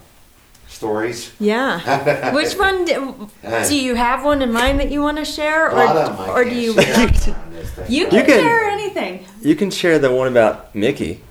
[0.67, 1.31] stories?
[1.39, 2.33] Yeah.
[2.33, 3.29] Which one do,
[3.67, 6.29] do you have one in mind that you want to share, or, lot of them
[6.29, 6.73] I or do you?
[6.73, 7.85] share on this thing.
[7.89, 9.25] You You can can- share anything.
[9.41, 11.21] You can share the one about Mickey.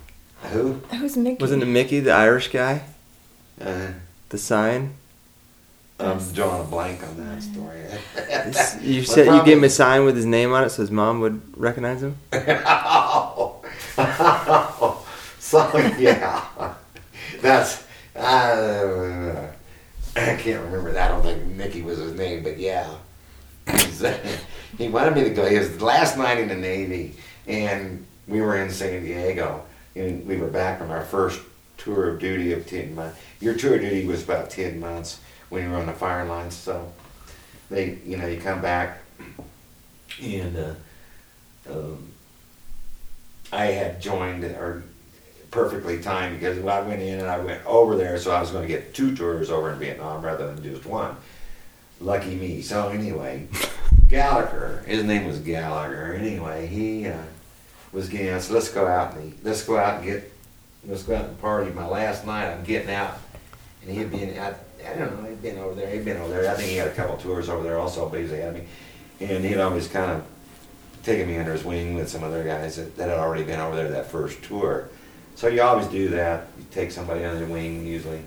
[0.51, 0.73] Who?
[0.91, 1.37] Who's Mickey?
[1.41, 2.81] Wasn't it Mickey, the Irish guy?
[3.61, 3.87] Uh,
[4.29, 4.93] The sign?
[5.99, 7.81] I'm drawing a blank on that story.
[8.85, 10.91] You Well, said you gave him a sign with his name on it so his
[10.91, 12.17] mom would recognize him?
[15.39, 16.75] so yeah,
[17.41, 17.83] that's
[18.15, 19.51] uh,
[20.15, 21.09] I can't remember that.
[21.09, 22.93] I don't think Mickey was his name, but yeah,
[24.77, 25.49] he wanted me to go.
[25.49, 27.15] He was last night in the Navy,
[27.47, 29.63] and we were in San Diego,
[29.95, 31.41] and we were back from our first
[31.77, 33.19] tour of duty of ten months.
[33.39, 36.53] Your tour of duty was about ten months when you were on the fire lines,
[36.53, 36.93] so
[37.71, 38.99] they, you know, you come back,
[40.21, 40.55] and.
[40.55, 40.73] Uh,
[41.69, 42.13] um,
[43.51, 44.83] I had joined or
[45.51, 48.63] perfectly timed because I went in and I went over there, so I was going
[48.63, 51.15] to get two tours over in Vietnam rather than just one.
[51.99, 52.61] Lucky me.
[52.61, 53.47] So anyway,
[54.09, 56.13] Gallagher, his name was Gallagher.
[56.13, 57.17] Anyway, he uh,
[57.91, 58.49] was getting us.
[58.49, 59.39] Let's go out and eat.
[59.43, 60.31] let's go out and get.
[60.85, 61.71] Let's go out and party.
[61.71, 63.17] My last night, I'm getting out,
[63.81, 64.37] and he'd been.
[64.39, 64.53] I,
[64.87, 65.29] I don't know.
[65.29, 65.89] He'd been over there.
[65.89, 66.51] He'd been over there.
[66.51, 68.61] I think he had a couple tours over there also, but he was ahead of
[68.61, 68.67] me,
[69.19, 70.25] and he'd always kind of
[71.07, 73.77] taking me under his wing with some other guys that, that had already been over
[73.77, 74.89] there that first tour.
[75.35, 76.47] So you always do that.
[76.59, 78.21] You take somebody under the wing usually,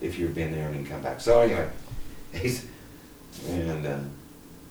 [0.00, 1.20] if you've been there and you come back.
[1.20, 1.68] So anyway,
[2.32, 2.66] he's
[3.46, 3.98] and uh,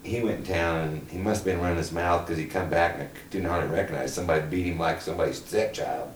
[0.02, 2.72] he went in town and he must have been running his mouth because he come
[2.72, 6.12] back and I didn't hardly recognize somebody beat him like somebody's stepchild.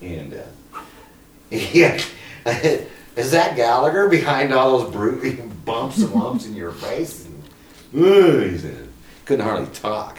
[0.00, 0.80] And uh,
[1.50, 2.00] yeah,
[2.46, 7.26] is that Gallagher behind all those bru- bumps and lumps in your face?
[7.26, 7.34] And,
[7.92, 8.88] he said,
[9.26, 10.18] couldn't hardly talk.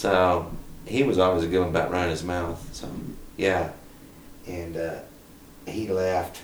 [0.00, 0.50] So
[0.86, 2.74] he was always a good one about running his mouth.
[2.74, 2.88] So
[3.36, 3.68] yeah,
[4.48, 5.00] and uh,
[5.66, 6.40] he left,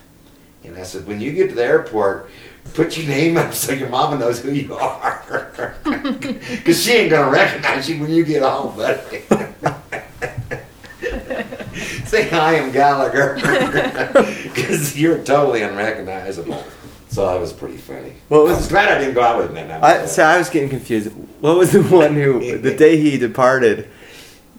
[0.62, 2.28] and I said, when you get to the airport,
[2.74, 7.30] put your name up so your mama knows who you are, because she ain't gonna
[7.30, 9.22] recognize you when you get home, buddy.
[12.04, 13.36] Say hi, I'm Gallagher,
[14.44, 16.62] because you're totally unrecognizable.
[17.08, 18.12] So that was pretty funny.
[18.28, 19.82] What was- I was glad I didn't go out with him that night.
[19.82, 21.10] I, so I was getting confused.
[21.46, 23.88] What was the one who, the day he departed?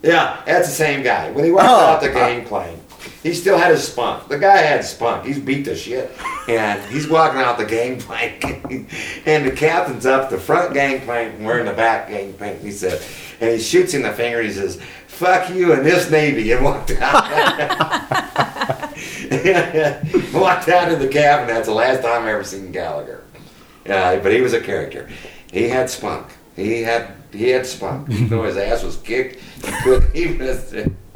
[0.02, 1.30] Yeah, that's the same guy.
[1.32, 1.86] When he walked Oh.
[1.86, 2.80] out the uh, gang plank,
[3.22, 4.30] he still had his spunk.
[4.30, 5.26] The guy had spunk.
[5.26, 6.10] He's beat the shit.
[6.48, 8.42] And he's walking out the gang plank.
[9.26, 12.62] and the captain's up the front gang plank and we're in the back gang plank.
[12.62, 13.02] He said,
[13.42, 14.42] and he shoots in the finger.
[14.42, 16.50] He says, fuck you and this Navy.
[16.54, 17.14] And walked out.
[20.34, 21.48] walked out of the cabin.
[21.48, 23.26] That's the last time I ever seen Gallagher.
[23.86, 25.10] Yeah, but he was a character.
[25.52, 26.28] He had spunk.
[26.58, 28.10] He had he had spunk.
[28.10, 30.98] Even though his ass was kicked, he couldn't.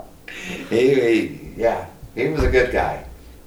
[0.69, 3.05] He, he yeah, he was a good guy.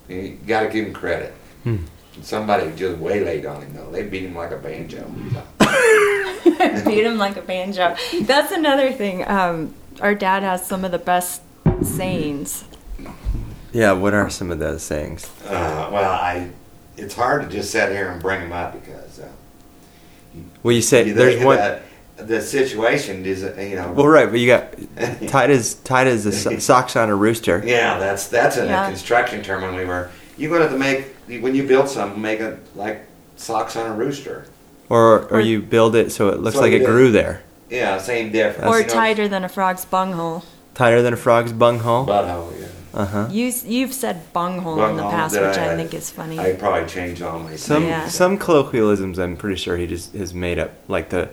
[0.08, 1.32] You got to give him credit.
[1.64, 1.78] Hmm.
[2.22, 3.90] Somebody just waylaid on him though.
[3.90, 5.04] They beat him like a banjo.
[6.84, 7.96] Beat him like a banjo.
[8.22, 9.26] That's another thing.
[9.26, 11.42] Um, our dad has some of the best
[11.82, 12.64] sayings.
[13.72, 15.28] Yeah, what are some of those sayings?
[15.46, 16.50] Uh, well, I.
[16.96, 19.03] It's hard to just sit here and bring them up because
[20.64, 21.56] Well, you said you there's one.
[21.58, 21.82] that
[22.16, 23.92] the situation is you know.
[23.92, 24.74] Well, right, but you got
[25.28, 27.62] tight as tight as the so- socks on a rooster.
[27.64, 28.86] Yeah, that's that's in Yeah.
[28.86, 30.10] a construction term when we were.
[30.36, 33.88] You're going to have to make when you build something, make it like socks on
[33.90, 34.46] a rooster.
[34.88, 37.42] Or or you build it so it looks So like it did- grew there.
[37.70, 38.68] Yeah, same difference.
[38.70, 40.44] or you know, tighter than a frog's bunghole.
[40.74, 42.06] Tighter than a frog's bunghole.
[42.06, 42.66] Butthole, yeah.
[42.94, 43.28] Uh huh.
[43.30, 46.38] You you've said bunghole in the past, that which I, I- think is funny.
[46.38, 48.06] I probably change all my Some Yeah.
[48.08, 50.70] some colloquialisms, I'm pretty sure he just has made up.
[50.86, 51.28] Like the,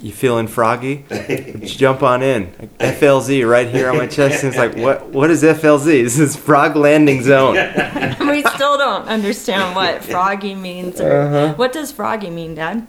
[0.00, 1.04] you feeling froggy?
[1.64, 2.46] Jump on in.
[2.78, 4.42] FLZ right here on my chest.
[4.42, 5.08] And it's like, what?
[5.08, 5.84] What is FLZ?
[5.84, 7.54] This is frog landing zone.
[8.20, 10.98] we still don't understand what froggy means.
[11.00, 11.54] Or, Uh-huh.
[11.54, 12.86] What does froggy mean, Dad?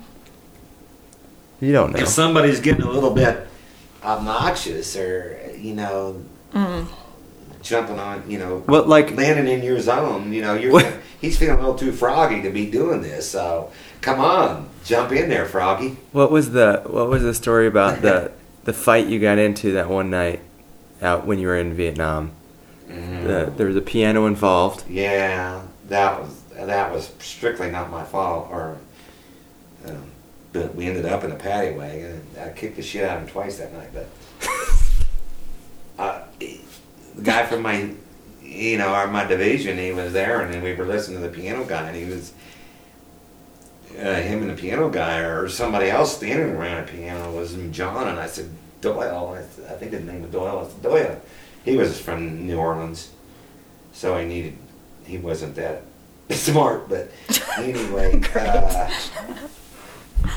[1.59, 1.99] You don't know.
[1.99, 3.47] if somebody's getting a little bit
[4.03, 6.21] obnoxious or you know
[6.53, 6.85] Mm.
[7.71, 9.15] Jumping on you know What like?
[9.15, 10.93] landing in your zone you know you're What?
[11.21, 15.29] he's feeling a little too froggy to be doing this so come on jump in
[15.29, 18.31] there froggy What was the What was the story about the
[18.65, 20.41] the fight you got into that one night
[21.01, 22.31] out when you were in Vietnam?
[22.87, 24.83] The, there was a piano involved.
[24.89, 28.77] yeah that was that was strictly not my fault or
[29.87, 30.03] um,
[30.53, 33.23] but we ended up in a paddy wagon and I kicked the shit out of
[33.23, 34.07] him twice that night but
[35.99, 36.21] uh,
[37.15, 37.91] the guy from my
[38.43, 41.33] you know our my division he was there and then we were listening to the
[41.33, 42.33] piano guy and he was
[43.99, 48.07] uh, him and the piano guy or somebody else standing around the piano was John
[48.07, 48.49] and I said
[48.81, 51.21] Doyle I, said- I think his name was Doyle I said Doyle.
[51.63, 53.11] He was from New Orleans
[53.93, 54.57] so he needed
[55.05, 55.83] he wasn't that
[56.31, 57.11] smart but
[57.57, 58.89] anyway uh,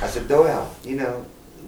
[0.00, 1.24] I said Doyle you know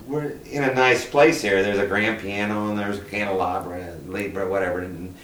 [0.07, 4.13] we're in a nice place here there's a grand piano and there's a candelabra and
[4.13, 5.15] libra whatever and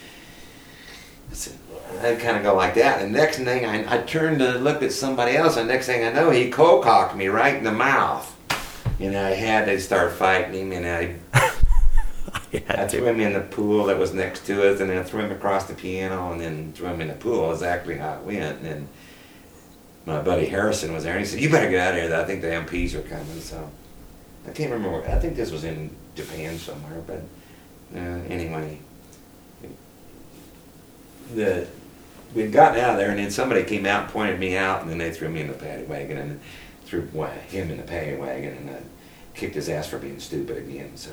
[2.01, 3.03] I'd kind of go like that.
[3.03, 6.13] And next thing I, I turned and looked at somebody else, and next thing I
[6.13, 8.29] know, he cold cocked me right in the mouth.
[9.01, 13.09] And I had to start fighting him, and I, I I threw to.
[13.09, 15.65] him in the pool that was next to us, and then I threw him across
[15.65, 17.53] the piano, and then threw him in the pool.
[17.53, 18.59] Exactly how it went.
[18.59, 18.89] And then
[20.07, 22.15] my buddy Harrison was there, and he said, "You better get out of here.
[22.15, 23.71] I think the MPs are coming." So
[24.47, 25.07] I can't remember.
[25.09, 27.23] I think this was in Japan somewhere, but
[27.95, 28.79] uh, anyway,
[31.35, 31.67] the
[32.35, 34.99] we'd gotten out of there, and then somebody came out pointed me out, and then
[34.99, 36.41] they threw me in the paddy wagon and
[36.85, 38.81] threw wa- him in the paddy wagon, and I
[39.35, 40.97] kicked his ass for being stupid again.
[40.97, 41.11] So,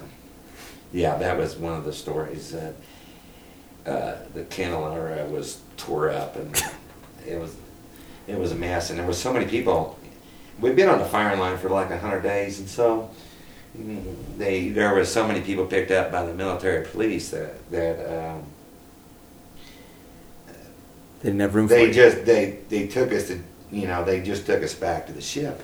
[0.92, 2.54] yeah, that was one of the stories.
[2.54, 2.74] Uh,
[3.86, 6.56] uh, the candelabra was tore up, and
[7.28, 7.56] it was
[8.28, 9.99] it was a mess, and there was so many people.
[10.62, 13.10] We'd been on the firing line for like a hundred days, and so
[13.78, 14.04] mm,
[14.38, 18.30] they there was so many people picked up by the military police that that.
[18.30, 18.44] Um,
[21.22, 23.42] They didn't have room for they just they they took us to
[23.72, 25.62] you know they just took us back to the ship,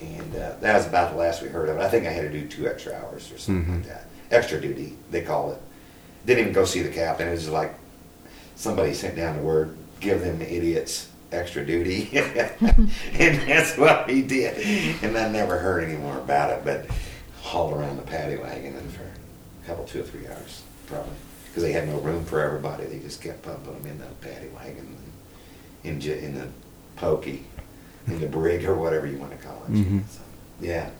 [0.00, 1.80] and uh, that was about the last we heard of it.
[1.80, 3.76] I think I had to do two extra hours or something Mhm.
[3.78, 4.06] like that.
[4.30, 5.58] Extra duty they call it.
[6.26, 7.28] Didn't even go see the captain.
[7.28, 7.74] It was like
[8.56, 14.22] somebody sent down the word, give them the idiots extra duty, and that's what he
[14.22, 15.02] did.
[15.02, 16.86] And I never heard any more about it, but
[17.42, 21.12] hauled around the paddy wagon and for a couple two or three hours probably
[21.48, 22.84] because they had no room for everybody.
[22.86, 24.96] They just kept pumping them in the paddy wagon,
[25.84, 26.46] in j- in the
[26.96, 27.44] pokey,
[28.06, 29.72] in the brig or whatever you want to call it.
[29.72, 30.02] Mhm.
[30.10, 30.20] So,
[30.60, 30.90] yeah,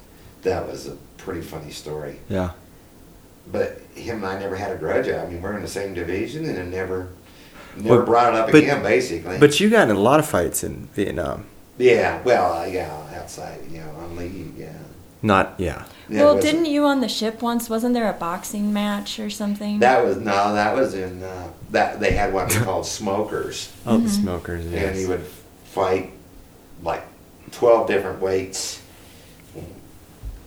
[0.42, 2.16] that was a pretty funny story.
[2.28, 2.50] Yeah.
[3.50, 5.08] But him and I never had a grudge.
[5.08, 7.08] I mean, we're in the same division, and it never
[7.76, 8.82] never Well, brought it up but- again.
[8.82, 11.44] Basically, But you got in a lot of fights in Vietnam.
[11.78, 14.72] yeah, well, uh, yeah, outside, you know, on leave, yeah.
[15.22, 15.82] Not yeah.
[16.08, 17.68] Yeah, well, was- didn't you on the ship once?
[17.68, 19.80] Wasn't there a boxing match or something?
[19.80, 23.70] That was no, that was in uh, that they had what they called smokers.
[23.86, 24.22] Oh, the Mhm.
[24.22, 24.64] smokers.
[24.66, 24.84] Yes.
[24.84, 25.24] and he would
[25.64, 26.12] fight
[26.82, 27.02] like
[27.52, 28.80] 12 different weights.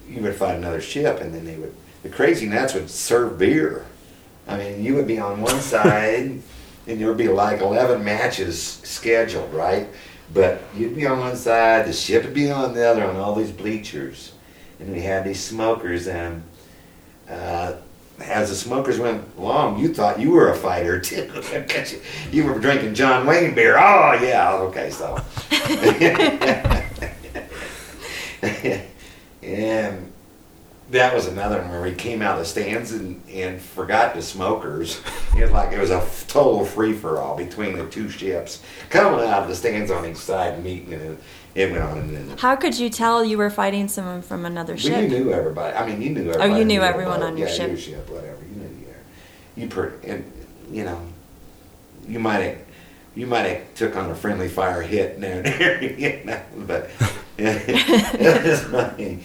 [0.10, 3.86] You would fight another ship, and then they would, the crazy nuts would serve beer.
[4.48, 6.42] I mean, you would be on one side,
[6.92, 9.88] and there would be like 11 matches scheduled, right?
[10.34, 13.36] But you'd be on one side, the ship would be on the other, on all
[13.36, 14.34] these bleachers.
[14.80, 16.44] And we had these smokers, and
[17.30, 17.76] uh,
[18.20, 21.32] as the smokers went along, you thought you were a fighter too.
[22.32, 23.78] you were drinking John Wayne beer.
[23.78, 25.20] Oh yeah, okay, so.
[29.44, 30.11] and
[30.92, 34.22] that was another one where we came out of the stands and, and forgot the
[34.22, 35.02] smokers.
[35.38, 39.26] It was like it was a total free for all between the two ships coming
[39.26, 41.18] out of the stands on each side and meeting, and
[41.56, 42.38] it went on and then.
[42.38, 45.02] How could you tell you were fighting someone from another Well, ship?
[45.04, 45.76] you knew everybody.
[45.76, 46.52] I mean, you knew everybody.
[46.52, 47.26] Oh, you knew on everyone boat.
[47.28, 47.68] on your yeah, ship.
[47.70, 48.38] Your ship, whatever.
[48.50, 48.70] You knew
[49.56, 49.64] you.
[49.64, 50.30] You per and
[50.72, 51.02] you know,
[52.08, 52.58] you might have,
[53.16, 56.90] you might have took on a friendly fire hit now and there, you know, but
[57.38, 59.20] it was funny.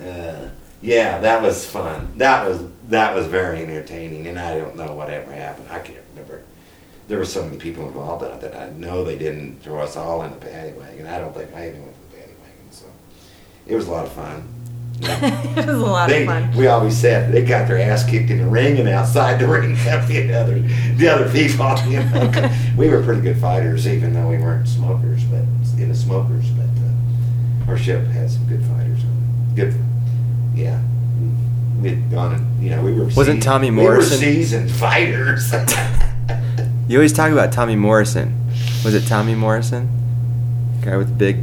[0.00, 0.48] Uh,
[0.82, 2.12] yeah, that was fun.
[2.16, 5.68] That was that was very entertaining, and I don't know whatever happened.
[5.70, 6.42] I can't remember.
[7.08, 9.96] There were so many people involved in it that I know they didn't throw us
[9.96, 11.06] all in the paddy wagon.
[11.06, 12.86] I don't think I even went to the paddy wagon, so
[13.66, 14.48] it was a lot of fun.
[15.02, 16.56] it was a lot They, of fun.
[16.56, 19.74] we always said they got their ass kicked in the ring and outside the ring.
[19.74, 20.60] the other,
[20.96, 25.24] the other people, you know, we were pretty good fighters, even though we weren't smokers,
[25.24, 25.40] but
[25.80, 26.48] in the smokers.
[26.50, 29.02] But uh, our ship had some good fighters.
[29.02, 29.56] on it.
[29.56, 29.74] Good,
[30.54, 30.80] yeah.
[31.80, 33.04] We'd gone, and, you know, we were.
[33.06, 35.52] Wasn't seasoned- Tommy We Morrison- were seasoned fighters.
[36.88, 38.34] You always talk about Tommy Morrison.
[38.84, 39.88] Was it Tommy Morrison?
[40.82, 41.38] Guy with the big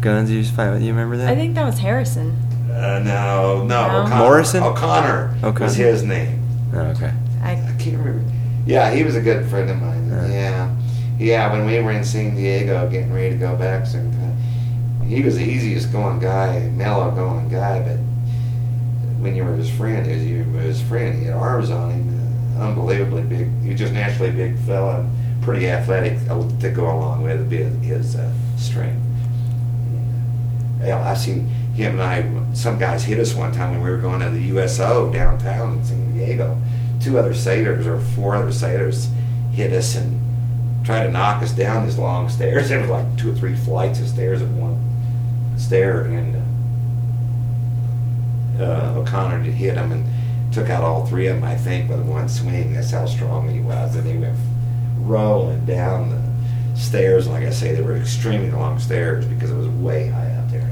[0.00, 0.82] guns you used to fight with.
[0.82, 1.28] You remember that?
[1.28, 2.30] I think that was Harrison.
[2.70, 4.00] uh, no, no, No?
[4.04, 4.16] O'Connor.
[4.16, 4.62] Morrison?
[4.62, 5.64] O'Connor O'Connor.
[5.64, 6.42] was his name.
[6.72, 7.12] Oh, okay.
[7.42, 8.22] I I can't remember.
[8.66, 10.08] Yeah, he was a good friend of mine.
[10.10, 10.26] Yeah.
[10.28, 10.76] Yeah.
[11.18, 14.36] Yeah, when we were in San Diego getting ready to go back sometime,
[15.06, 17.98] he was the easiest going guy, mellow going guy, but
[19.18, 22.60] when you were his friend, as you were his friend, he had arms on him,
[22.60, 23.50] unbelievably big.
[23.62, 25.08] He was just naturally a big fella,
[25.42, 29.02] pretty athletic uh, to go along with his, uh, strength.
[30.82, 32.54] I seen him and I.
[32.54, 35.84] Some guys hit us one time when we were going to the USO downtown in
[35.84, 36.56] San Diego.
[37.00, 39.08] Two other sailors or four other sailors
[39.52, 40.20] hit us and
[40.84, 42.68] tried to knock us down these long stairs.
[42.68, 44.82] There was like two or three flights of stairs at one
[45.56, 46.40] stair, and uh,
[48.60, 50.04] uh, O'Connor did hit him and
[50.52, 51.44] took out all three of them.
[51.44, 52.74] I think with one swing.
[52.74, 54.36] That's how strong he was, and he went
[55.00, 57.26] rolling down the stairs.
[57.28, 60.70] Like I say, they were extremely long stairs because it was way high up there.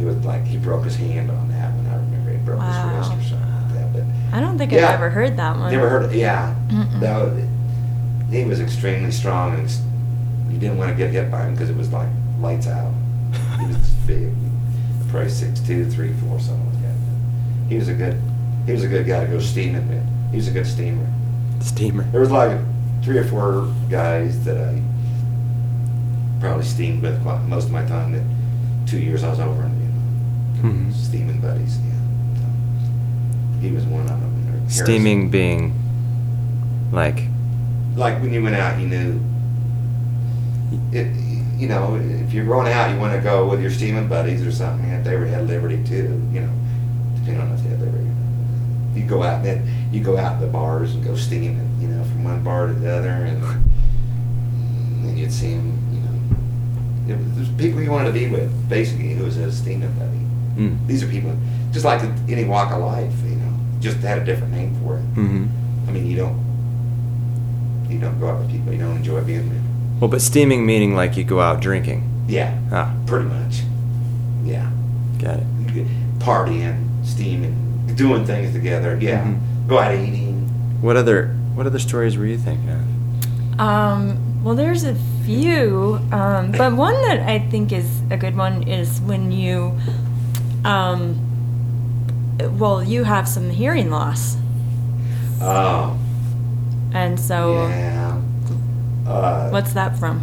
[0.00, 1.86] It was like he broke his hand on that one.
[1.86, 2.98] I remember he broke Wow.
[3.00, 3.92] his wrist or something like that.
[4.30, 4.88] But I don't think Yeah.
[4.88, 5.72] I've ever heard that one.
[5.72, 6.04] never heard.
[6.04, 7.00] Of, yeah, Mm-mm.
[7.00, 7.44] that was,
[8.30, 9.68] he was extremely strong, and
[10.52, 12.08] you didn't want to get hit by him because it was like
[12.40, 12.92] lights out.
[13.58, 13.76] He was
[14.06, 14.32] big,
[15.08, 17.68] probably six two, three four, something like that.
[17.68, 18.20] He was a good.
[18.66, 20.04] He was a good guy to go steaming with.
[20.30, 21.06] He was a good steamer.
[21.60, 22.02] Steamer.
[22.10, 22.58] There was like
[23.02, 24.80] three or four guys that I
[26.40, 28.12] probably steamed with quite most of my time.
[28.12, 28.22] That
[28.90, 29.88] two years I was over in, you
[30.62, 30.92] know, Mhm.
[30.94, 31.78] steaming buddies.
[31.78, 31.92] Yeah,
[32.36, 34.44] so he was one of them.
[34.46, 34.84] Harrison.
[34.86, 35.72] Steaming being
[36.92, 37.22] like
[37.96, 39.20] like when you went out, you knew.
[40.92, 41.06] It,
[41.58, 44.52] you know, if you're going out, you want to go with your steaming buddies or
[44.52, 44.88] something.
[44.90, 46.52] If they were had liberty too, you know,
[47.16, 48.04] depending on if they had liberty.
[48.94, 52.02] You go out, then you go out to the bars and go steaming, you know,
[52.04, 53.42] from one bar to the other, and
[55.04, 55.76] then you'd see them,
[57.06, 57.22] you know.
[57.34, 60.20] There's people you wanted to be with, basically, who was a steaming buddy.
[60.68, 60.86] mm.
[60.86, 61.36] These are people,
[61.72, 65.02] just like any walk of life, you know, just had a different name for it.
[65.14, 65.46] hmm
[65.86, 66.46] I mean, you don't
[67.88, 69.62] you don't go out with people you don't enjoy being with.
[70.00, 72.04] Well, but steaming meaning like you go out drinking.
[72.28, 73.62] Yeah, Ah, pretty much.
[74.44, 74.68] Yeah,
[75.20, 75.46] got it.
[75.66, 75.86] You get
[76.18, 77.54] partying, steaming,
[77.94, 78.98] doing things together.
[79.00, 79.38] Yeah, Mhm.
[79.68, 80.48] go out eating.
[80.80, 83.60] What other What other stories were you thinking of?
[83.60, 84.94] Um, well, there's a
[85.24, 89.72] few, um, but one that I think is a good one is when you,
[90.64, 91.16] um,
[92.56, 94.36] well, you have some hearing loss,
[95.42, 95.96] Oh,
[96.94, 98.17] and so yeah.
[99.08, 100.22] Uh, what's that from?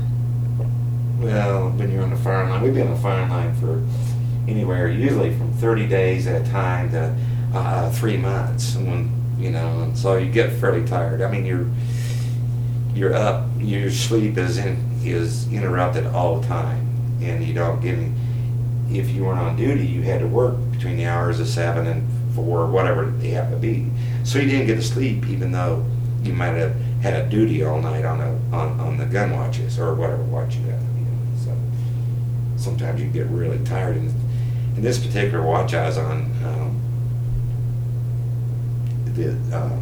[1.20, 3.84] Well, when you're on the firing line, we've been on the firing line for
[4.48, 7.16] anywhere, usually from 30 days at a time to
[7.56, 8.76] uh, three months.
[8.76, 11.22] And when you know, and so you get fairly tired.
[11.22, 11.68] I mean, you're
[12.94, 16.88] you're up, your sleep is in is interrupted all the time,
[17.22, 18.12] and you don't get any.
[18.92, 22.08] If you weren't on duty, you had to work between the hours of seven and
[22.36, 23.90] four, whatever they have to be.
[24.24, 25.84] So you didn't get to sleep, even though
[26.24, 26.76] you might have
[27.06, 30.56] had a duty all night on a on, on the gun watches or whatever watch
[30.56, 30.82] you had.
[30.82, 31.56] You know, so
[32.58, 33.98] sometimes you get really tired.
[33.98, 34.10] And
[34.76, 36.82] in this particular watch I was on, um,
[39.14, 39.78] the uh,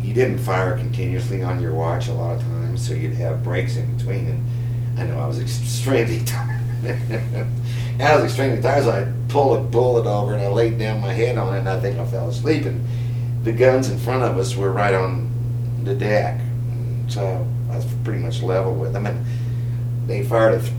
[0.00, 3.76] you didn't fire continuously on your watch a lot of times, so you'd have breaks
[3.76, 4.28] in between.
[4.28, 6.62] And I know I was extremely tired.
[8.00, 11.12] I was extremely tired, so I pulled a bullet over and I laid down my
[11.12, 12.64] head on it, and I think I fell asleep.
[12.64, 12.82] And
[13.44, 15.31] the guns in front of us were right on
[15.84, 16.40] the deck,
[17.08, 19.06] so I was pretty much level with them.
[19.06, 19.24] And
[20.06, 20.72] they fired a th-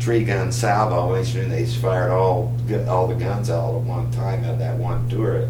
[0.00, 2.54] three gun salvo, and they fired all
[2.88, 5.48] all the guns all at one time of that one turret.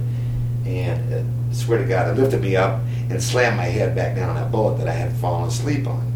[0.66, 1.18] And uh,
[1.51, 2.80] I swear to God, it lifted me up
[3.11, 6.12] and slammed my head back down on that bullet that I had fallen asleep on.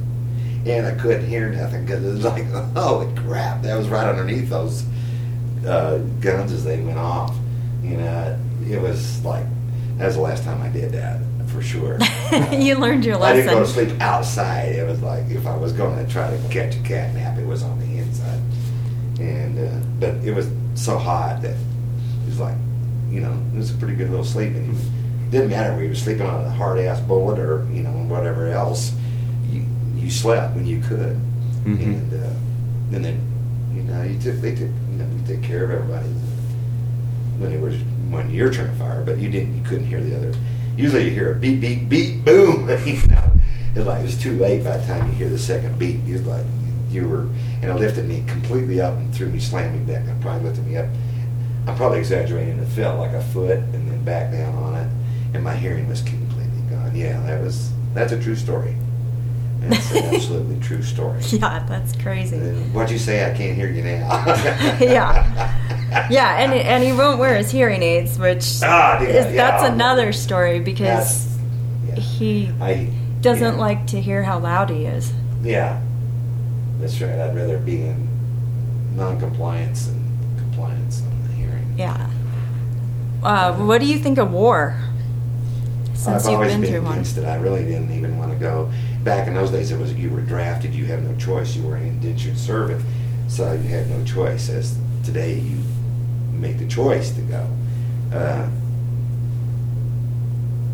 [0.67, 4.49] And I couldn't hear nothing because it was like, holy crap, that was right underneath
[4.51, 4.85] those
[5.67, 7.35] uh, guns as they went off.
[7.83, 9.45] You know, it was like,
[9.97, 11.21] that was the last time I did that,
[11.53, 11.99] for sure.
[12.53, 13.41] you learned your lesson.
[13.41, 14.75] I didn't go to sleep outside.
[14.75, 17.47] It was like if I was going to try to catch a cat nap, it
[17.47, 18.41] was on the inside.
[19.21, 22.57] And uh, but it was so hot that it was like,
[23.11, 24.55] you know, it was a pretty good little sleep.
[24.55, 27.83] And it didn't matter whether you were sleeping on a hard ass bullet or you
[27.83, 28.93] know whatever else.
[29.51, 29.65] You
[29.97, 31.17] you slept when you could,
[31.65, 31.83] Mhm.
[31.85, 33.21] and uh, and then
[33.75, 36.09] You know, you took they took you know you take care of everybody
[37.39, 37.75] when it was
[38.11, 40.33] when you're trying to fire, but you didn't you couldn't hear the other.
[40.77, 42.69] Usually you hear a beep beep beep boom.
[42.87, 43.33] you know,
[43.75, 46.01] it's like it was too late by the time you hear the second beep.
[46.07, 46.45] It was like
[46.91, 47.29] you were
[47.63, 50.07] and it lifted me completely up and threw me slamming back.
[50.07, 50.87] It probably lifted me up.
[51.67, 52.59] I'm probably exaggerating.
[52.59, 54.89] It felt like a foot and then back down on it,
[55.35, 56.95] and my hearing was completely gone.
[56.95, 58.75] Yeah, that was that's a true story.
[59.61, 61.21] That's an absolutely true story.
[61.29, 62.37] Yeah, that's crazy.
[62.37, 63.31] Uh, what'd you say?
[63.31, 64.25] I can't hear you now.
[64.81, 65.49] Yeah.
[66.11, 69.51] Yeah, and and he won't wear his hearing aids, which Ah, yeah, is yeah.
[69.51, 71.29] that's another story because
[71.87, 71.95] yeah.
[71.97, 72.89] he I
[73.21, 75.13] doesn't like to hear how loud he is.
[75.43, 75.81] Yeah,
[76.81, 77.19] that's right.
[77.19, 78.09] I'd rather be in
[78.97, 80.03] non-compliance than
[80.39, 81.75] compliance on the hearing.
[81.77, 82.11] Yeah.
[83.23, 84.77] Uh, what do you think of war?
[85.95, 86.99] Since I've you've always been been through one.
[87.01, 87.19] it.
[87.25, 88.71] I really didn't even want to go.
[89.05, 90.75] Back in those days, it was you were drafted.
[90.75, 91.55] You had no choice.
[91.55, 92.85] You were an indentured servant,
[93.29, 94.49] so you had no choice.
[94.49, 95.59] As today, you
[96.33, 97.47] make the choice to go.
[98.13, 98.49] Uh,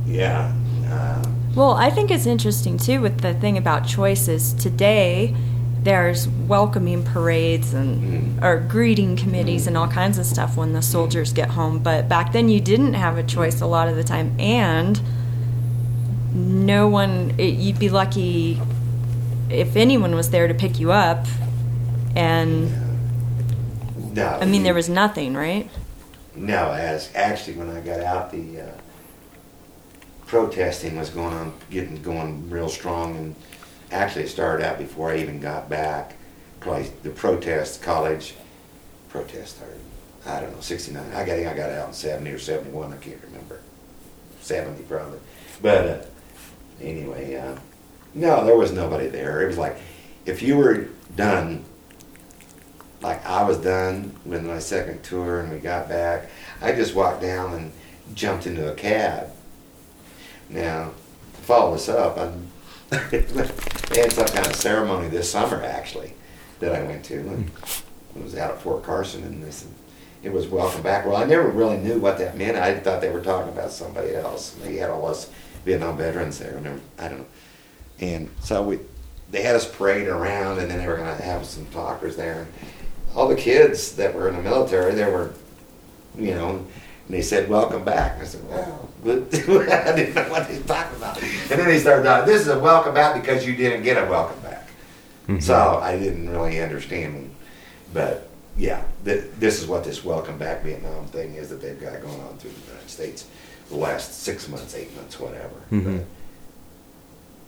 [0.07, 0.53] yeah.
[0.91, 1.23] Uh,
[1.55, 4.53] Well, I think it's interesting too with the thing about choices.
[4.55, 5.35] Today,
[5.83, 8.45] there's welcoming parades and Mm.
[8.45, 11.79] or greeting committees and all kinds of stuff when the soldiers get home.
[11.79, 15.01] But back then, you didn't have a choice a lot of the time, and
[16.35, 17.33] no one.
[17.39, 18.61] It, you'd be lucky
[19.51, 21.27] if anyone was there to pick you up.
[22.17, 22.71] And
[24.15, 24.27] no.
[24.41, 25.69] I mean, there was nothing, right?
[26.35, 28.71] No, as actually when I got out, the uh,
[30.27, 33.35] protesting was going on, getting going real strong, and
[33.91, 36.15] actually it started out before I even got back.
[36.61, 38.35] Probably the protest, college
[39.09, 39.81] protest started.
[40.27, 41.13] I don't know, '69.
[41.13, 42.93] I got I got out in '70 or '71.
[42.93, 43.61] I can't remember.
[44.41, 45.19] '70 probably,
[45.61, 46.05] but uh,
[46.81, 47.59] anyway, uh,
[48.15, 49.43] no, there was nobody there.
[49.43, 49.77] It was like
[50.27, 51.65] if you were done
[53.01, 56.29] like I was done with my second tour and we got back,
[56.61, 57.73] I just walked down and
[58.15, 59.31] jumped into a cab.
[60.49, 60.93] Now,
[61.35, 62.49] to follow this up, I'm,
[63.11, 63.21] they
[64.01, 66.15] had some kind of ceremony this summer actually
[66.61, 67.19] that I went to.
[67.19, 68.19] And hmm.
[68.19, 69.69] it was out at Fort Carson and said,
[70.23, 71.07] it was welcome back.
[71.07, 72.57] Well, I never really knew what that meant.
[72.57, 74.51] I thought they were talking about somebody else.
[74.63, 75.31] They had all us
[75.65, 76.61] Vietnam veterans there.
[76.99, 77.27] I I don't know.
[78.01, 78.81] And so we,
[79.31, 82.47] they had us parading around, and then they were going to have some talkers there.
[83.19, 85.33] All the kids that were in the military, they were,
[86.17, 86.67] you know, and
[87.09, 90.63] they said, "Welcome back." And I said, "Well, good." I didn't know what they were
[90.65, 91.21] talking about.
[91.21, 94.09] And then they started talking, "This is a welcome back because you didn't get a
[94.09, 94.69] welcome back."
[95.27, 95.43] Mhm.
[95.43, 97.35] So I didn't really understand,
[97.93, 102.01] but yeah, th- this is what this welcome back Vietnam thing is that they've got
[102.01, 103.25] going on through the United States
[103.69, 105.57] the last six months, eight months, whatever.
[105.73, 106.05] Mhm.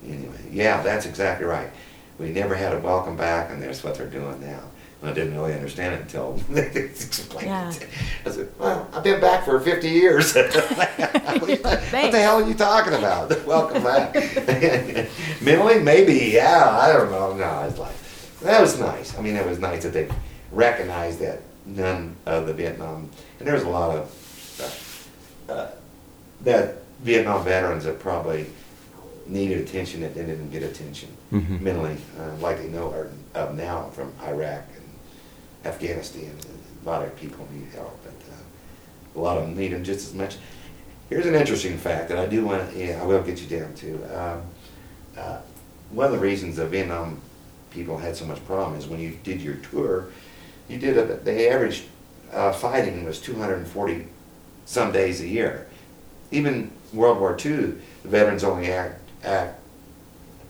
[0.02, 1.70] But anyway, yeah, that's exactly right.
[2.18, 4.62] We never had a welcome back, and that's what they're doing now.
[5.02, 7.70] And I didn't really understand it until they explained Yeah.
[7.72, 7.86] it.
[8.26, 10.34] I said, "Well, I've been back for 50 years.
[10.34, 13.30] what the hell are you talking about?
[13.46, 14.14] Welcome back."
[15.40, 17.34] Mentally, maybe, yeah, I don't know.
[17.34, 17.94] No, it's like
[18.42, 19.16] that was nice.
[19.16, 20.08] I mean, it was nice that they
[20.52, 25.70] recognized that none of the Vietnam, and there was a lot of uh, uh,
[26.42, 28.46] that Vietnam veterans that probably
[29.26, 31.60] needed attention that they didn't get attention Mhm.
[31.60, 34.79] mentally, uh, like they know are of now from Iraq and
[35.64, 36.30] Afghanistan.
[36.84, 40.08] A lot of people need help, but uh, a lot of them need them just
[40.08, 40.36] as much.
[41.08, 43.74] Here's an interesting fact that I do want to, yeah, I will get you down
[43.74, 44.20] to.
[44.20, 44.42] Um,
[45.18, 45.38] uh,
[45.90, 47.20] one of the reasons the Vietnam
[47.70, 50.08] people had so much problem is when you did your tour,
[50.68, 51.84] you did a, the average
[52.32, 54.06] uh, fighting was 240
[54.64, 55.66] some days a year.
[56.30, 59.58] Even World War II, the veterans only act, act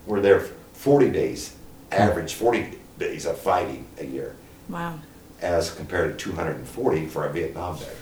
[0.06, 1.56] were there 40 days,
[1.90, 4.36] average 40 days of fighting a year,
[4.70, 4.94] Wow.
[5.42, 7.96] as compared to 240 for a Vietnam veteran.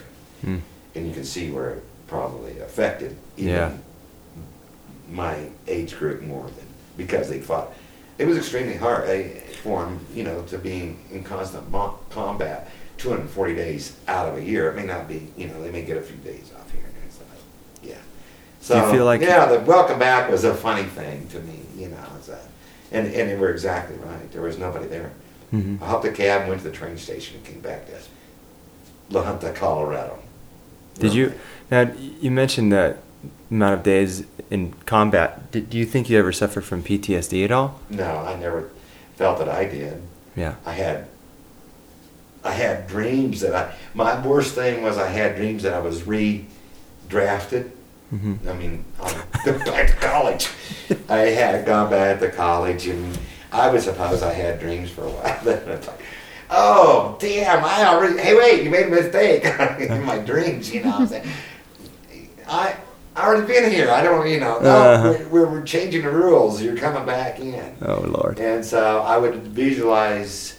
[0.44, 0.60] Mm.
[0.94, 3.72] And you can see where it probably affected even Yeah.
[5.10, 6.66] my age group more than
[6.96, 7.72] because they fought.
[8.18, 9.28] It was extremely hard eh,
[9.62, 14.42] for them, you know, to be in constant mo- combat 240 days out of a
[14.42, 14.70] year.
[14.70, 16.94] It may not be, you know, they may get a few days off here and
[16.94, 17.10] there.
[17.10, 17.22] So,
[17.84, 17.94] yeah.
[18.60, 21.60] So, Do you feel like- yeah, the welcome back was a funny thing to me,
[21.76, 22.04] you know.
[22.18, 22.38] It's a,
[22.90, 24.30] and, and they were exactly right.
[24.32, 25.12] There was nobody there.
[25.52, 25.80] Mhm.
[25.82, 27.92] I hopped a cab, went to the train station, and came back to
[29.10, 30.18] La Junta, Colorado.
[30.98, 31.32] Did you
[31.70, 31.90] now?
[32.20, 32.98] You mentioned that
[33.50, 35.50] amount of days in combat.
[35.52, 37.80] Did, do you think you ever suffered from PTSD at all?
[37.88, 38.70] No, I never
[39.16, 40.02] felt that I did.
[40.36, 40.54] Yeah.
[40.66, 41.06] I had
[42.44, 46.02] I had dreams that I my worst thing was I had dreams that I was
[46.02, 47.70] redrafted.
[48.10, 48.84] hmm I mean,
[49.44, 50.48] back to college.
[51.08, 53.18] I had gone back to college, and
[53.52, 55.80] I would suppose I had dreams for a while.
[56.50, 57.64] oh damn!
[57.64, 58.18] I already.
[58.20, 58.62] Hey, wait!
[58.64, 59.44] You made a mistake
[59.80, 60.72] in my dreams.
[60.72, 61.28] You know, what I'm saying,
[62.48, 62.76] I
[63.16, 63.90] I already been here.
[63.90, 64.28] I don't.
[64.28, 65.24] You know, no, Uh-huh.
[65.30, 66.62] we're, we're changing the rules.
[66.62, 67.76] You're coming back in.
[67.82, 68.38] Oh Lord.
[68.38, 70.58] And so I would visualize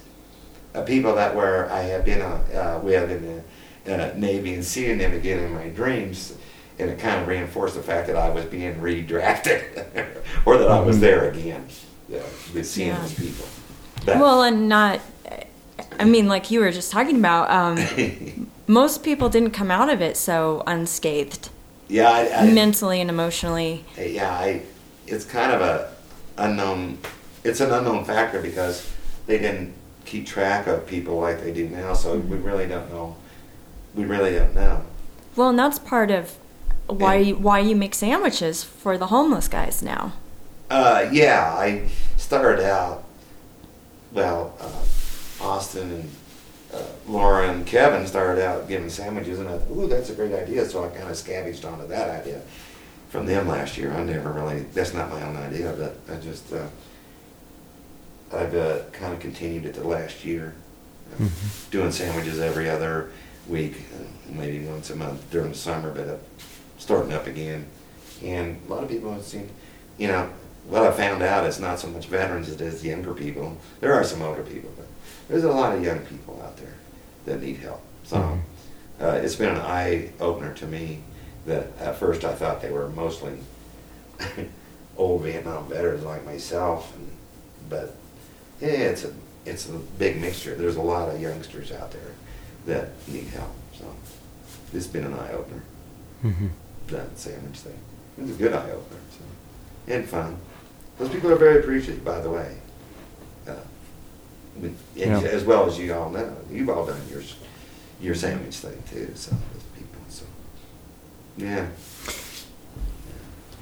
[0.74, 2.40] uh, people that were I had been uh,
[2.78, 3.42] uh, with in
[3.84, 6.34] the uh, Navy and seeing them again in my dreams,
[6.78, 9.62] and it kind of reinforced the fact that I was being redrafted,
[10.44, 11.00] or that I was Mhm.
[11.00, 11.66] there again,
[12.54, 13.00] with seeing Yeah.
[13.00, 13.46] those people.
[14.04, 15.00] But- Well, and not.
[15.98, 17.50] I mean, like you were just talking about.
[17.50, 21.48] Um, most people didn't come out of it so unscathed,
[21.88, 23.84] yeah, I, I, mentally and emotionally.
[23.98, 24.62] yeah, I,
[25.06, 25.92] it's kind of a
[26.38, 26.98] unknown.
[27.44, 28.86] It's an unknown factor because
[29.26, 33.16] they didn't keep track of people like they do now, so we really don't know.
[33.94, 34.84] We really don't know.
[35.36, 36.36] Well, and that's part of
[36.86, 40.12] why And- you, why you make sandwiches for the homeless guys now.
[40.70, 43.04] Uh, yeah, I started out.
[44.12, 46.10] Well, uh, Austin and
[46.72, 50.32] uh, Laura and Kevin started out giving sandwiches, and I thought, ooh, that's a great
[50.32, 50.64] idea.
[50.66, 52.40] So I kind of scavenged onto that idea
[53.08, 53.92] from them last year.
[53.92, 54.60] I never really.
[54.74, 56.52] That's not my own idea, but I just.
[56.52, 56.66] Uh,
[58.32, 60.54] I've uh, kind of continued it the last year,
[61.12, 61.70] uh, Mhm.
[61.72, 63.10] doing sandwiches every other
[63.48, 66.14] week, uh, maybe once a month during the summer, but uh,
[66.78, 67.66] starting up again.
[68.22, 69.48] And a lot of people have seen,
[69.98, 70.28] you know,
[70.70, 73.56] what I found out is not so much veterans as it is younger people.
[73.80, 74.86] There are some older people, but
[75.28, 76.74] there's a lot of young people out there
[77.26, 77.82] that need help.
[78.04, 78.40] So Mhm.
[79.00, 81.02] uh, it's been an eye opener to me
[81.46, 83.32] that at first I thought they were mostly
[84.96, 87.08] old Vietnam veterans like myself, and,
[87.68, 87.94] but
[88.60, 89.12] yeah, it's a
[89.46, 90.54] it's a big mixture.
[90.54, 92.12] There's a lot of youngsters out there
[92.66, 93.50] that need help.
[93.78, 93.84] So
[94.74, 95.62] it's been an eye opener
[96.22, 96.48] hmm
[96.88, 97.78] that sandwich thing.
[98.18, 99.00] It was a good eye opener.
[99.16, 99.24] So.
[99.94, 100.36] And fun.
[101.00, 102.56] Those people are very appreciative, by the way.
[103.48, 103.52] Uh,
[104.62, 105.18] and Yeah.
[105.20, 106.36] As well as you all know.
[106.50, 107.22] You've all done your,
[108.02, 110.00] your sandwich thing too, so those people.
[110.10, 110.24] So,
[111.38, 111.68] yeah.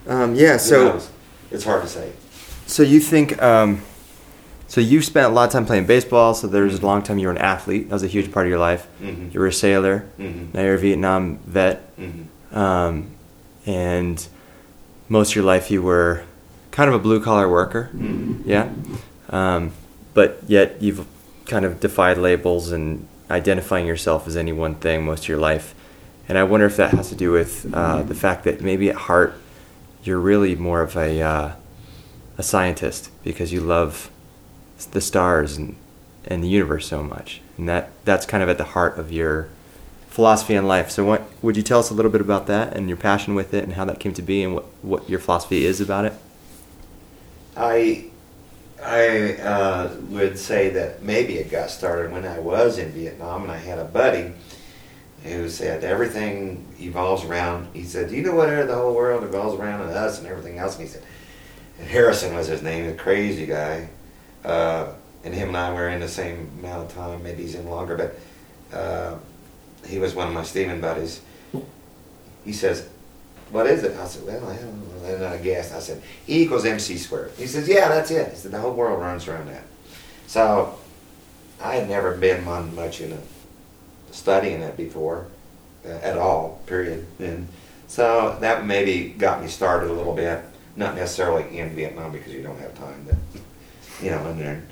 [0.08, 0.56] Um, yeah.
[0.56, 1.00] So?
[1.52, 2.12] It's hard to say.
[2.66, 3.82] so you think um,
[4.66, 6.34] so you spent a lot of time playing baseball.
[6.34, 7.88] So there was a long time you were an athlete.
[7.88, 8.86] That was a huge part of your life.
[9.00, 9.32] Mhm.
[9.32, 10.04] You were a sailor.
[10.18, 10.52] Mhm.
[10.52, 11.96] Now you're a Vietnam vet.
[11.96, 12.56] Mhm.
[12.56, 13.06] Um,
[13.64, 14.26] and
[15.08, 16.24] most of your life you were
[16.70, 17.90] kind of a blue collar worker.
[17.94, 18.42] Mhm.
[18.44, 18.68] Yeah.
[19.30, 19.72] Um,
[20.14, 21.06] but yet you've
[21.46, 25.74] kind of defied labels and identifying yourself as any one thing most of your life.
[26.28, 28.96] And I wonder if that has to do with uh, the fact that maybe at
[28.96, 29.34] heart
[30.04, 31.52] you're really more of a, uh,
[32.38, 34.10] a scientist because you love
[34.92, 35.74] the stars and,
[36.26, 37.40] and the universe so much.
[37.56, 39.48] And that, that's kind of at the heart of your
[40.08, 40.90] philosophy in life.
[40.90, 43.52] So what, would you tell us a little bit about that and your passion with
[43.52, 46.14] it and how that came to be and what, what your philosophy is about it?
[47.58, 48.04] I
[48.82, 53.50] I uh, would say that maybe it got started when I was in Vietnam, and
[53.50, 54.32] I had a buddy
[55.24, 57.68] who said everything evolves around.
[57.74, 60.76] He said, "Do you know what the whole world evolves around us and everything else?"
[60.76, 61.02] And he said,
[61.78, 63.88] and Harrison was his name, a crazy guy,
[64.44, 64.92] uh,
[65.24, 67.22] and him and I were in the same amount of time.
[67.22, 69.16] Maybe he's in longer, but uh,
[69.86, 71.20] he was one of my steaming buddies.
[72.44, 72.88] He says,
[73.50, 73.96] what is it?
[73.96, 75.08] I said, well, I don't know.
[75.08, 75.72] And I guessed.
[75.74, 77.32] I said, E equals MC squared.
[77.36, 78.30] He says, yeah, that's it.
[78.30, 79.62] He said, the whole world runs around that.
[80.26, 80.78] So
[81.62, 83.18] I had never been on much in a,
[84.10, 85.26] studying it before
[85.86, 87.06] uh, at all, period.
[87.18, 87.48] And
[87.86, 90.42] so that maybe got me started a little bit.
[90.76, 94.68] Not necessarily in Vietnam because you don't have time to, you know, and then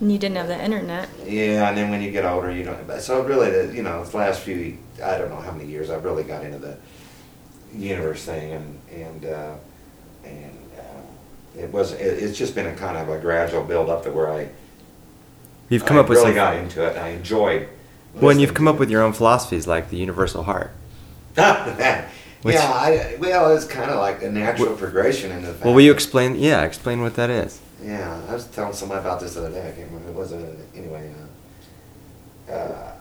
[0.00, 1.08] And you didn't have the internet.
[1.26, 3.00] yeah, and then when you get older, you don't.
[3.00, 6.04] So really, the you know, the last few, I don't know how many years, I've
[6.04, 6.76] really got into the
[7.74, 9.54] universe thing, and and uh,
[10.24, 11.92] and uh, it was.
[11.92, 14.48] It, it's just been a kind of a gradual build up to where I.
[15.68, 16.90] You've come I up with really some, got into it.
[16.90, 17.68] and I enjoyed.
[18.14, 18.78] Well, and you've come up it.
[18.80, 20.70] with your own philosophies, like the universal heart.
[22.42, 25.48] Which- yeah, I, well, it's kind of like a natural progression in the.
[25.52, 26.36] Fact Well, will you explain?
[26.36, 27.60] Yeah, explain what that is.
[27.82, 29.68] Yeah, I was telling somebody about this the other day.
[29.68, 30.10] I can't remember.
[30.10, 31.12] It wasn't anyway.
[32.48, 32.92] Uh, uh,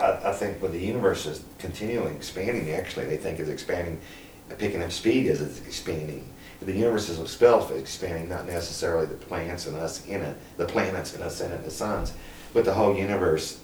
[0.00, 2.70] I, I think with the universe is continually expanding.
[2.70, 4.00] Actually, they think it's expanding,
[4.58, 6.28] picking up speed as it's expanding.
[6.60, 11.14] The universe is itself expanding, not necessarily the plants and us in it, the planets
[11.14, 12.12] and us in it, the suns,
[12.52, 13.60] but the whole universe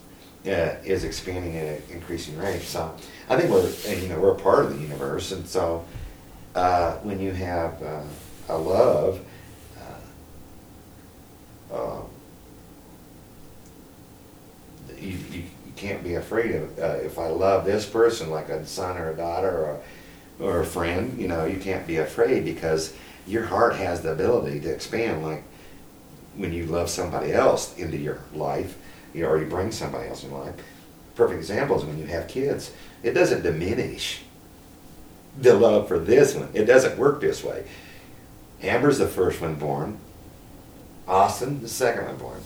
[0.47, 2.63] uh, is expanding at an increasing rate.
[2.63, 2.95] So
[3.29, 3.69] I think we're,
[4.01, 5.85] you know, we're a part of the universe, and so
[6.55, 8.03] uh, when you have uh,
[8.49, 9.21] a love,
[11.73, 12.03] uh,
[15.01, 15.45] you, you, you
[15.85, 16.79] can't be afraid of.
[16.79, 19.81] Uh, if I love this person, like a son or a daughter or
[20.41, 22.93] or a friend, you know, you can't be afraid because
[23.27, 25.23] your heart has the ability to expand.
[25.23, 25.45] Like
[26.37, 28.77] when you love somebody else into your life,
[29.13, 30.55] you already bring somebody else in life.
[31.15, 32.73] Perfect example is when you have kids.
[33.03, 34.23] It doesn't diminish
[35.39, 36.49] the love for this one.
[36.55, 37.67] It doesn't work this way.
[38.63, 39.99] Amber's the first one born.
[41.07, 42.41] Austin, the second one born.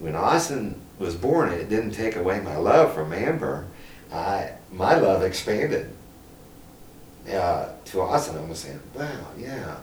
[0.00, 3.66] When Austin was born, it didn't take away my love from Amber.
[4.12, 5.90] I my love expanded
[7.32, 8.38] uh, to Austin.
[8.38, 9.76] I was saying, "Wow, yeah."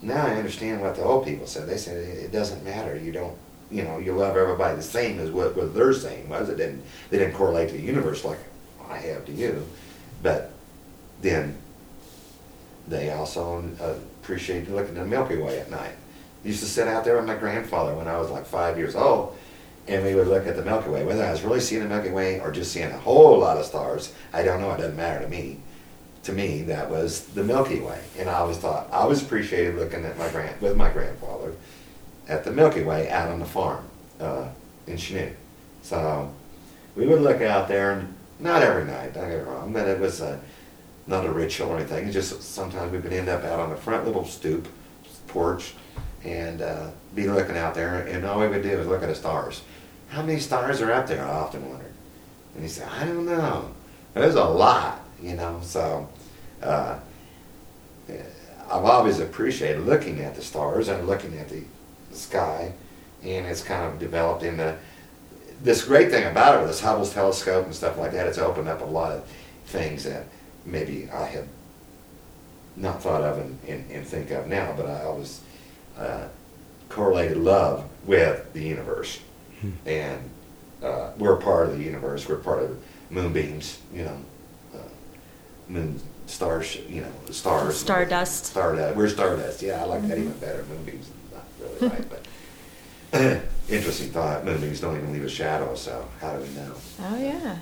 [0.00, 1.68] Now I understand what the old people said.
[1.68, 2.96] They said it doesn't matter.
[2.96, 3.36] You don't,
[3.70, 6.48] you know, you love everybody the same as what, what their saying was.
[6.48, 6.82] It didn't.
[7.10, 8.38] They didn't correlate to the universe like
[8.88, 9.66] I have to you,
[10.22, 10.52] but
[11.20, 11.56] then
[12.88, 15.94] they also uh, appreciated looking at the Milky Way at night.
[16.44, 18.96] I used to sit out there with my grandfather when I was like five years
[18.96, 19.36] old,
[19.88, 21.04] and we would look at the Milky Way.
[21.04, 23.64] Whether I was really seeing the Milky Way or just seeing a whole lot of
[23.64, 24.72] stars, I don't know.
[24.72, 25.58] It doesn't matter to me.
[26.24, 30.04] To me, that was the Milky Way, and I always thought I was appreciated looking
[30.04, 31.52] at my grand with my grandfather
[32.28, 33.84] at the Milky Way out on the farm
[34.20, 34.46] uh,
[34.86, 35.34] in Chanute.
[35.82, 36.32] So
[36.94, 39.98] we would look out there, and not every night, don't get me wrong, but it
[39.98, 40.38] was uh,
[41.08, 42.06] not a ritual or anything.
[42.06, 44.68] It's just sometimes we would end up out on the front little stoop
[45.26, 45.74] porch
[46.24, 49.14] and uh, be looking out there, and all we would do is look at the
[49.14, 49.62] stars.
[50.08, 51.24] How many stars are up there?
[51.24, 51.92] I often wondered.
[52.54, 53.70] And he said, I don't know.
[54.14, 55.60] There's a lot, you know.
[55.62, 56.08] So
[56.62, 56.98] uh,
[58.08, 61.62] I've always appreciated looking at the stars and looking at the
[62.12, 62.72] sky,
[63.22, 64.76] and it's kind of developed into
[65.62, 68.26] this great thing about it with this Hubble's telescope and stuff like that.
[68.26, 69.24] It's opened up a lot of
[69.66, 70.26] things that
[70.64, 71.48] maybe I had
[72.76, 75.40] not thought of and, and, and think of now, but I always
[75.98, 76.28] uh,
[76.88, 79.20] correlated love with the universe.
[79.60, 79.70] Hmm.
[79.86, 80.30] And
[80.82, 82.28] uh, we're part of the universe.
[82.28, 84.18] We're part of moonbeams, you know,
[84.74, 84.78] uh,
[85.68, 87.78] moon stars, you know, stars.
[87.78, 88.46] Stardust.
[88.46, 88.96] Stardust.
[88.96, 89.62] We're stardust.
[89.62, 90.08] Yeah, I like mm-hmm.
[90.08, 90.64] that even better.
[90.64, 94.44] Moonbeams, not really right, but interesting thought.
[94.44, 96.72] Moonbeams don't even leave a shadow, so how do we know?
[97.00, 97.58] Oh yeah.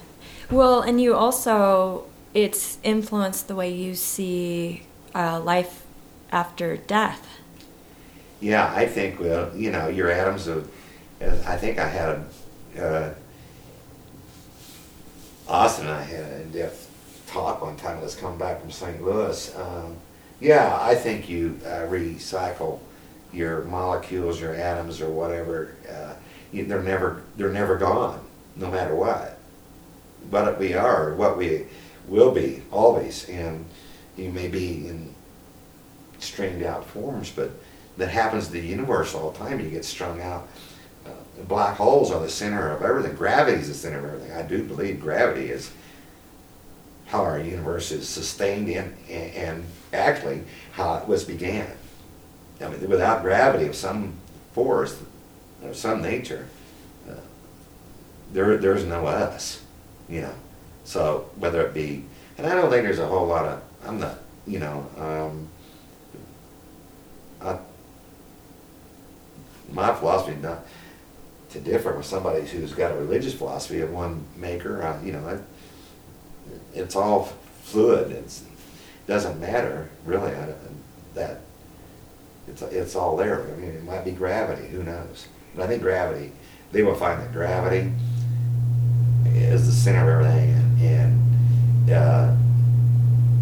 [0.51, 5.85] Well, and you also it's influenced the way you see uh, life
[6.31, 7.40] after death.
[8.41, 10.71] Yeah, I think well, you know, your atoms of.
[11.21, 12.83] I think I had a.
[12.83, 13.15] Uh,
[15.47, 18.01] Austin and I had an in-depth talk one time.
[18.01, 19.03] Let's come back from St.
[19.03, 19.55] Louis.
[19.57, 19.97] Um,
[20.41, 22.79] yeah, I think you uh, recycle
[23.33, 25.75] your molecules, your atoms, or whatever.
[25.91, 26.15] Uh,
[26.53, 28.21] you, they're never they're never gone,
[28.57, 29.39] no matter what.
[30.31, 31.67] What we are, what we
[32.09, 33.65] will be always, and
[34.17, 35.15] you may be in
[36.19, 37.51] strained out forms, but
[38.01, 39.61] that happens to the universe all the time.
[39.61, 40.49] You get strung out.
[41.07, 41.11] Uh,
[41.47, 43.15] black holes are the center of everything.
[43.15, 44.33] Gravity is the center of everything.
[44.33, 45.71] I do believe gravity is
[47.07, 50.43] how our universe is sustained in, and, and actually
[50.73, 51.71] how it was began.
[52.61, 54.15] I mean, without gravity of some
[54.53, 55.01] force,
[55.63, 56.47] of some nature,
[57.09, 57.15] uh,
[58.33, 59.63] there there's no us,
[60.09, 60.35] you know.
[60.85, 62.05] So whether it be,
[62.39, 65.49] and I don't think there's a whole lot of, I'm not, you know, um,
[67.41, 67.59] I,
[69.73, 70.67] my philosophy not
[71.51, 74.83] to differ with somebody who's got a religious philosophy of one maker.
[74.83, 75.41] I, you know, it,
[76.75, 78.11] it's all fluid.
[78.13, 80.55] It's, it doesn't matter really I,
[81.15, 81.41] that
[82.47, 83.43] it's it's all there.
[83.43, 84.69] I mean, it might be gravity.
[84.69, 85.27] Who knows?
[85.55, 86.33] But I think gravity.
[86.73, 87.93] They will find that gravity
[89.27, 92.37] is the center of everything, and, and uh,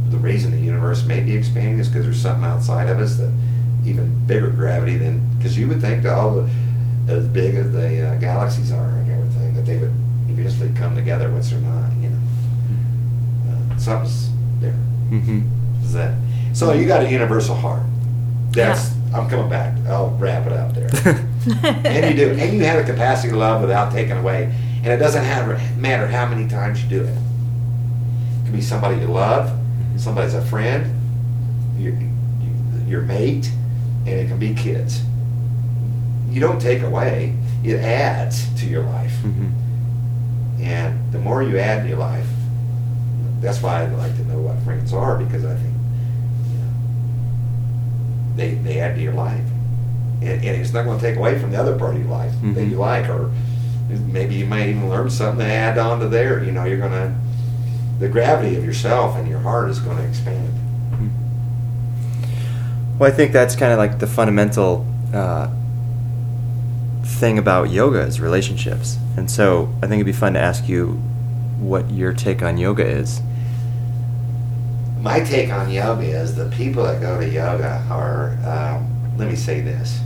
[0.09, 3.31] the reason the universe may be expanding is because there's something outside of us that
[3.85, 6.51] even bigger gravity than because you would think that all the
[7.09, 9.93] as big as the uh, galaxies are and everything that they would
[10.29, 11.91] eventually come together, which they're not.
[11.97, 12.18] You know,
[13.49, 14.76] uh, something's there.
[15.11, 15.41] Mm-hmm.
[15.85, 16.14] Is that
[16.53, 16.72] so?
[16.72, 17.83] You got a universal heart.
[18.51, 19.18] That's yeah.
[19.18, 19.74] I'm coming back.
[19.87, 20.91] I'll wrap it up there.
[21.85, 24.53] and you do, and you have a capacity to love without taking away.
[24.79, 27.11] And it doesn't have, matter how many times you do it.
[27.11, 29.51] It can be somebody you love,
[29.97, 30.95] somebody's a friend,
[31.79, 31.99] your,
[32.87, 33.51] your mate,
[34.11, 35.02] and it can be kids.
[36.30, 37.34] You don't take away,
[37.64, 39.12] it adds to your life.
[39.22, 40.62] Mm-hmm.
[40.62, 42.26] And the more you add to your life,
[43.40, 45.74] that's why I'd like to know what friends are because I think
[46.50, 46.70] you know,
[48.36, 49.44] they, they add to your life.
[50.20, 52.32] And, and it's not going to take away from the other part of your life
[52.32, 52.54] mm-hmm.
[52.54, 53.32] that you like, or
[53.88, 56.42] maybe you might even learn something to add on to there.
[56.42, 57.14] You know, you're going to,
[58.00, 60.52] the gravity of yourself and your heart is going to expand.
[62.99, 64.84] Well, I think that's kind of like the fundamental
[65.14, 65.49] uh,
[67.05, 68.99] thing about yoga is relationships.
[69.16, 70.94] And so I think it'd be fun to ask you
[71.61, 73.20] what your take on yoga is.
[75.01, 79.36] My take on yoga is the people that go to yoga are, um, let me
[79.36, 80.01] say this,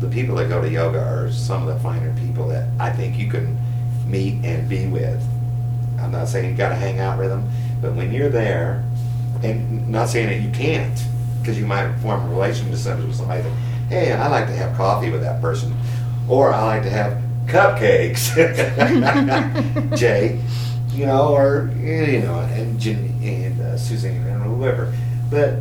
[0.00, 3.18] the people that go to yoga are some of the finer people that I think
[3.18, 3.58] you can
[4.06, 5.22] meet and be with.
[5.98, 7.46] I'm not saying you got to hang out with them,
[7.82, 8.82] but when you're there,
[9.42, 10.98] and not saying that you can't,
[11.40, 13.52] because you might form a relationship with somebody that,
[13.88, 15.74] hey, I like to have coffee with that person,
[16.28, 18.36] or I like to have cupcakes,
[19.96, 20.40] Jay,
[20.92, 24.94] you know, or you know, and Jen and uh, Suzanne and whoever.
[25.30, 25.56] But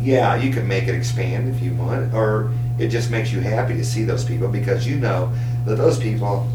[0.00, 3.74] yeah, you can make it expand if you want, or it just makes you happy
[3.74, 5.32] to see those people because you know
[5.64, 6.48] that those people,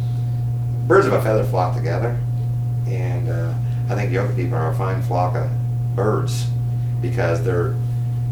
[0.88, 2.18] birds of a feather flock together,
[2.88, 3.54] and uh,
[3.90, 5.50] I think yoga people are a fine flock of
[5.96, 6.46] birds
[7.02, 7.76] because they're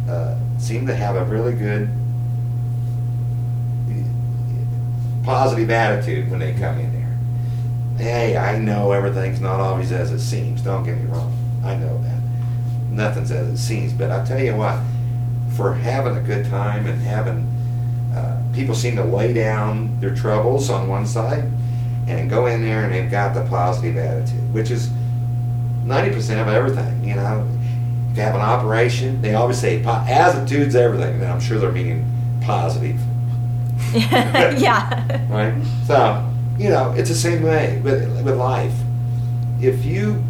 [0.09, 1.89] uh, seem to have a really good
[5.23, 8.03] positive attitude when they come in there.
[8.03, 10.61] Hey, I know everything's not always as it seems.
[10.61, 11.37] Don't get me wrong.
[11.63, 12.19] I know that.
[12.89, 13.93] Nothing's as it seems.
[13.93, 14.79] But I tell you what,
[15.55, 17.47] for having a good time and having
[18.15, 21.43] uh, people seem to lay down their troubles on one side
[22.07, 24.89] and go in there and they've got the positive attitude, which is
[25.83, 27.47] 90% of everything, you know.
[28.11, 32.05] If you have an operation, they always say attitude's everything, and I'm sure they're meaning
[32.41, 32.99] positive.
[33.93, 35.27] yeah.
[35.29, 35.53] Right?
[35.85, 38.73] So, you know, it's the same way with, with life.
[39.61, 40.23] If you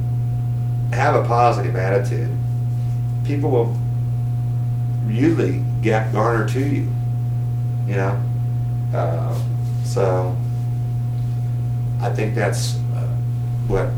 [0.92, 2.36] have a positive attitude,
[3.26, 3.78] people will
[5.08, 6.92] usually get garner to you.
[7.88, 8.24] You know?
[8.94, 9.40] Uh,
[9.84, 10.36] so,
[12.02, 13.08] I think that's uh,
[13.68, 13.90] what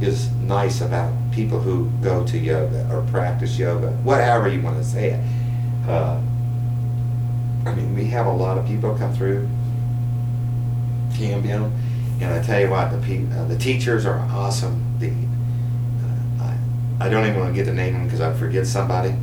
[0.00, 4.84] is nice about people who go to yoga or practice yoga, whatever you want to
[4.84, 5.20] say it.
[5.88, 6.20] Uh,
[7.66, 9.48] I mean, we have a lot of people come through
[11.16, 11.70] Cambio,
[12.20, 14.84] and I tell you what, the pe- uh, the teachers are awesome.
[15.00, 16.44] The uh,
[17.00, 19.14] I, I don't even want to get the name because I forget somebody.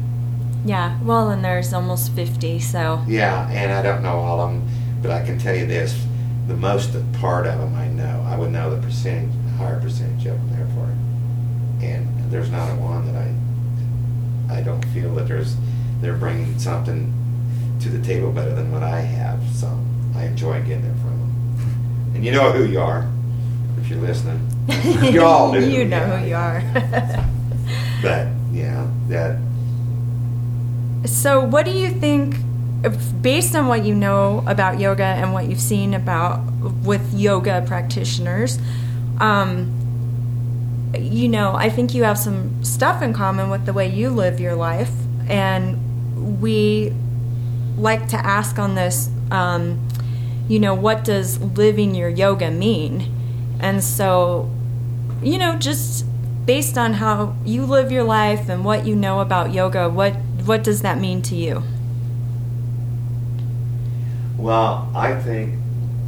[0.66, 3.04] Yeah, well, and there's almost 50, so.
[3.08, 4.68] Yeah, and I don't know all of them,
[5.02, 6.06] but I can tell you this:
[6.48, 8.26] the most part of them I know.
[8.28, 11.86] I would know the percentage, higher percentage of them there for it.
[11.92, 15.56] And there's not a one that I I don't feel that there's
[16.02, 17.12] they're bringing something
[17.82, 19.40] to the table better than what I have.
[19.54, 19.68] So
[20.16, 22.12] I enjoy getting it from them.
[22.16, 23.10] And you know who you are
[23.80, 24.40] if you're listening.
[25.14, 25.60] You all do.
[25.60, 26.62] you know Yeah, who you are.
[28.02, 29.38] But yeah, that
[31.06, 32.36] so, what do you think,
[33.22, 36.40] based on what you know about yoga and what you've seen about
[36.84, 38.58] with yoga practitioners,
[39.20, 44.10] um, you know, I think you have some stuff in common with the way you
[44.10, 44.92] live your life,
[45.28, 46.94] and we
[47.78, 49.88] like to ask on this, um,
[50.48, 53.12] you know, what does living your yoga mean?
[53.60, 54.50] And so,
[55.22, 56.06] you know, just
[56.46, 60.64] based on how you live your life and what you know about yoga, what what
[60.64, 61.64] does that mean to you?
[64.46, 65.56] well, I think,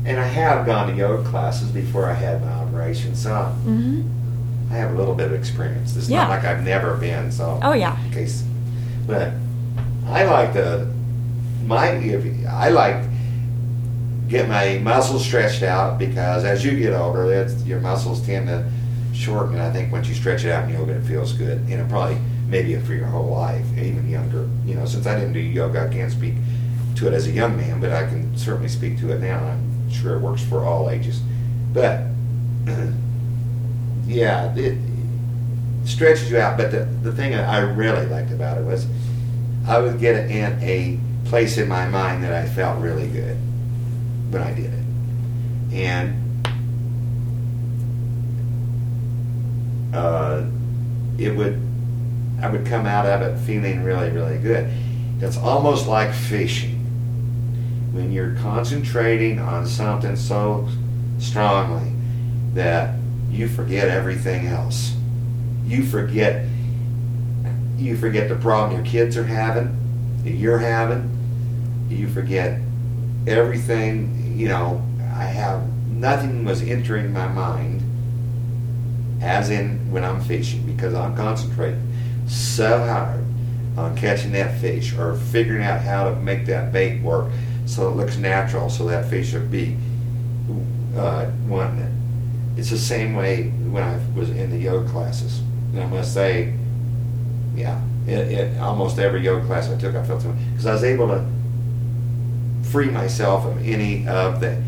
[0.07, 3.29] and I have gone to yoga classes before I had my operation, so
[3.65, 4.01] Mm-hmm.
[4.71, 5.95] I have a little bit of experience.
[5.95, 6.23] It's Yeah.
[6.23, 7.59] not like I've never been, so.
[7.63, 7.95] Oh yeah.
[8.05, 8.43] in case.
[9.05, 9.31] But
[10.07, 10.87] I like to
[11.65, 11.89] my
[12.49, 13.03] I like
[14.27, 18.69] get my muscles stretched out because as you get older, that's, your muscles tend to
[19.13, 19.57] shorten.
[19.59, 21.59] I think once you stretch it out in yoga, it feels good.
[21.59, 24.49] And it probably maybe for your whole life, even younger.
[24.65, 26.33] You know, since I didn't do yoga, I can't speak
[26.95, 29.37] to it as a young man, but I can certainly speak to it now.
[29.39, 31.21] I'm sure it works for all ages.
[31.73, 32.03] But
[34.05, 34.77] yeah, it
[35.85, 36.57] stretches you out.
[36.57, 38.87] But the, the thing I really liked about it was
[39.67, 43.35] I would get in a place in my mind that I felt really good
[44.31, 44.85] when I did it.
[45.73, 46.23] And
[49.93, 50.45] uh,
[51.17, 51.61] it would,
[52.41, 54.71] I would come out of it feeling really, really good.
[55.19, 56.76] It's almost like fishing.
[57.97, 60.69] When you're concentrating on something so
[61.17, 61.91] strongly
[62.53, 62.93] that
[63.31, 64.95] you forget everything else.
[65.65, 66.45] You forget
[67.75, 69.75] you forget the problem your kids are having,
[70.23, 71.09] that you're having.
[71.89, 72.61] You forget
[73.25, 77.81] everything, you know, I have nothing was entering my mind
[79.23, 81.81] as in when I'm fishing because I'm concentrating
[82.27, 83.23] so hard
[83.75, 87.31] on catching that fish or figuring out how to make that bait work
[87.67, 89.77] so it looks natural so that fish would be
[90.95, 91.91] uh, it.
[92.57, 95.39] It's the same way when I was in the yoga classes.
[95.73, 96.55] And I must say,
[97.55, 101.07] yeah, it, it, almost every yoga class I took, I felt because I was able
[101.09, 101.25] to
[102.63, 104.61] free myself of any of the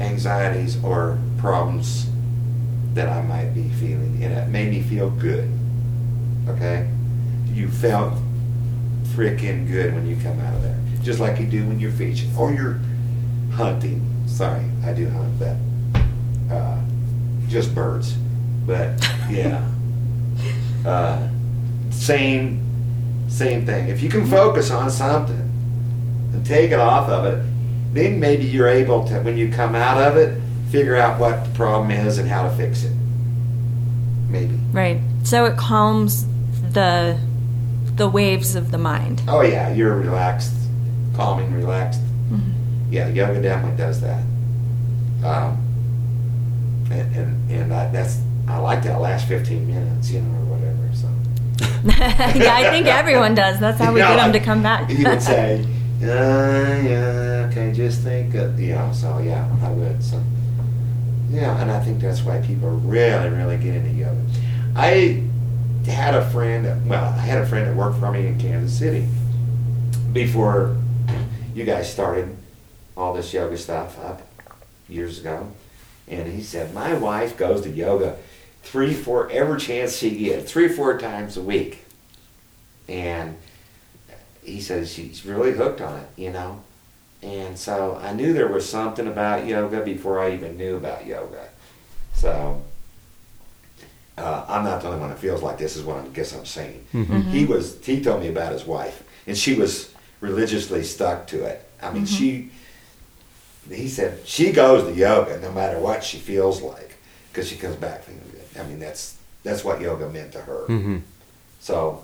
[0.00, 2.08] anxieties or problems
[2.94, 5.50] that I might be feeling, and it made me feel good.
[6.48, 6.88] Okay,
[7.52, 8.14] you felt
[9.14, 10.78] freaking good when you come out of there.
[11.08, 12.78] Just like you do when you're fishing or you're
[13.54, 14.04] hunting.
[14.26, 16.78] Sorry, I do hunt, but uh,
[17.48, 18.12] just birds.
[18.66, 19.00] But
[19.30, 19.66] yeah,
[20.86, 21.26] uh,
[21.88, 22.62] same
[23.26, 23.88] same thing.
[23.88, 25.50] If you can focus on something
[26.34, 27.42] and take it off of it,
[27.94, 30.38] then maybe you're able to, when you come out of it,
[30.70, 32.92] figure out what the problem is and how to fix it.
[34.28, 34.56] Maybe.
[34.72, 35.00] Right.
[35.24, 36.26] So it calms
[36.74, 37.18] the
[37.94, 39.22] the waves of the mind.
[39.26, 40.52] Oh yeah, you're relaxed,
[41.18, 42.00] calming, relaxed.
[42.30, 42.92] Mm-hmm.
[42.92, 44.22] Yeah, yoga definitely does that.
[45.24, 45.58] Um,
[46.92, 50.94] and and, and I, that's I like that last 15 minutes, you know, or whatever.
[50.94, 51.08] So.
[52.38, 53.58] yeah, I think everyone does.
[53.58, 54.88] That's how we know, get them to come back.
[54.90, 55.60] You would say,
[56.02, 58.92] uh, yeah, okay, just think, of, you know.
[58.92, 60.00] So yeah, I would.
[60.02, 60.22] So
[61.30, 64.22] yeah, and I think that's why people really, really get into yoga.
[64.76, 65.24] I
[65.90, 66.88] had a friend.
[66.88, 69.08] Well, I had a friend that worked for me in Kansas City
[70.12, 70.76] before
[71.58, 72.36] you guys started
[72.96, 74.22] all this yoga stuff up
[74.88, 75.50] years ago,
[76.06, 78.16] and he said my wife goes to yoga
[78.62, 81.84] three, four, every chance she gets, three, four times a week,
[82.88, 83.36] and
[84.42, 86.62] he says she's really hooked on it, you know.
[87.22, 91.48] And so I knew there was something about yoga before I even knew about yoga.
[92.14, 92.62] So
[94.16, 95.76] uh, I'm not the only one that feels like this.
[95.76, 96.86] Is what I guess I'm saying.
[96.94, 97.20] Mm-hmm.
[97.30, 97.84] He was.
[97.84, 101.68] He told me about his wife, and she was religiously stuck to it.
[101.82, 102.50] I mean, she.
[103.70, 106.96] He said she goes to yoga no matter what she feels like,
[107.30, 108.60] because she comes back feeling good.
[108.60, 110.64] I mean, that's that's what yoga meant to her.
[110.68, 110.98] Mm-hmm.
[111.60, 112.02] So,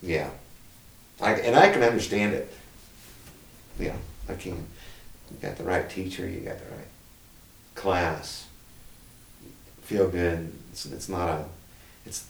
[0.00, 0.30] yeah,
[1.20, 2.52] I, and I can understand it.
[3.80, 3.96] Yeah,
[4.28, 4.52] I can.
[4.52, 6.28] You got the right teacher.
[6.28, 6.88] You got the right
[7.74, 8.46] class.
[9.82, 10.52] Feel good.
[10.70, 11.44] It's, it's not a.
[12.06, 12.28] It's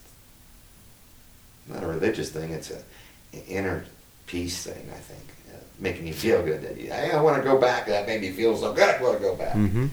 [1.69, 2.53] not a religious thing.
[2.53, 2.79] It's a
[3.33, 3.85] an inner
[4.31, 4.89] peace thing.
[4.95, 5.23] I think,
[5.53, 6.63] uh, making you feel good.
[6.63, 7.87] That you, hey, I want to go back.
[7.87, 8.89] That made me feel so good.
[8.89, 9.55] I want to go back.
[9.55, 9.87] Mm-hmm.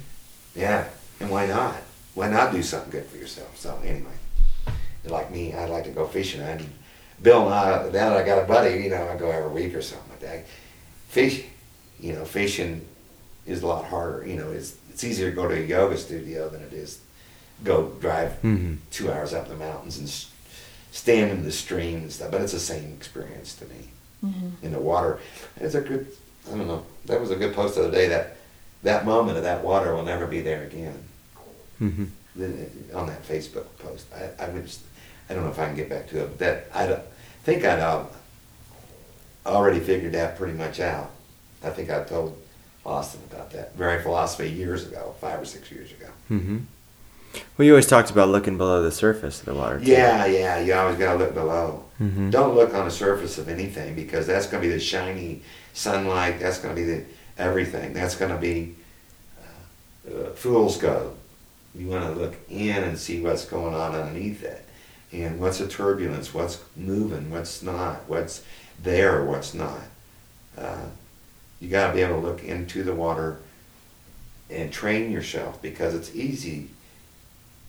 [0.55, 0.87] Yeah,
[1.19, 1.75] and why not?
[2.13, 3.57] Why not do something good for yourself?
[3.57, 4.17] So anyway,
[5.05, 6.41] like me, I'd like to go fishing.
[6.41, 6.59] I,
[7.21, 9.73] Bill and I, now that I got a buddy, you know, I go every week
[9.75, 10.45] or something like that.
[11.09, 11.43] Fish,
[11.99, 12.85] you know, fishing
[13.45, 14.25] is a lot harder.
[14.27, 16.99] You know, it's it's easier to go to a yoga studio than it is
[17.63, 18.75] go drive Mm-hmm.
[18.91, 20.07] two hours up the mountains and
[20.91, 22.29] stand in the stream and stuff.
[22.31, 23.89] But it's the same experience to me
[24.25, 24.65] Mm-hmm.
[24.65, 25.19] in the water.
[25.57, 26.07] It's a good.
[26.47, 26.83] I don't know.
[27.05, 28.07] That was a good post the other day.
[28.07, 28.37] That
[28.83, 31.03] that moment of that water will never be there again.
[31.81, 32.05] Mm-hmm.
[32.97, 34.65] On that Facebook post, I, I would.
[34.65, 34.81] Just,
[35.29, 37.03] I don't know if I can get back to it, but that I don't-
[37.43, 38.03] think I'd uh,
[39.45, 41.11] already figured that pretty much out.
[41.63, 42.37] I think I told
[42.85, 46.07] Austin about that very philosophy years ago, five or six years ago.
[46.29, 46.57] Mm-hmm.
[47.57, 49.79] Well, you always talked about looking below the surface of the water.
[49.79, 49.85] too.
[49.91, 51.83] Yeah, yeah, you always got to look below.
[51.99, 52.29] Mhm.
[52.31, 55.41] Don't look on the surface of anything because that's going to be the shiny
[55.73, 56.39] sunlight.
[56.39, 57.03] That's going to be the
[57.37, 57.93] everything.
[57.93, 58.75] That's going to be
[59.39, 61.15] uh, uh, fool's gold.
[61.73, 64.63] You want to look in and see what's going on underneath it,
[65.11, 68.43] and what's the turbulence, what's moving, what's not, what's
[68.81, 69.81] there, what's not.
[70.57, 70.85] Uh,
[71.59, 73.37] you got to be able to look into the water
[74.49, 76.69] and train yourself because it's easy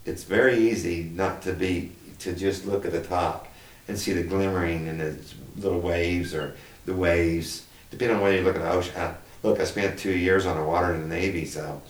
[0.07, 3.48] it's very easy not to be to just look at the top
[3.89, 5.17] and see the glimmering and the
[5.57, 6.55] little waves or
[6.87, 8.93] the waves depending on whether you look at the ocean.
[8.97, 11.81] I, look i spent two years on the water in the navy so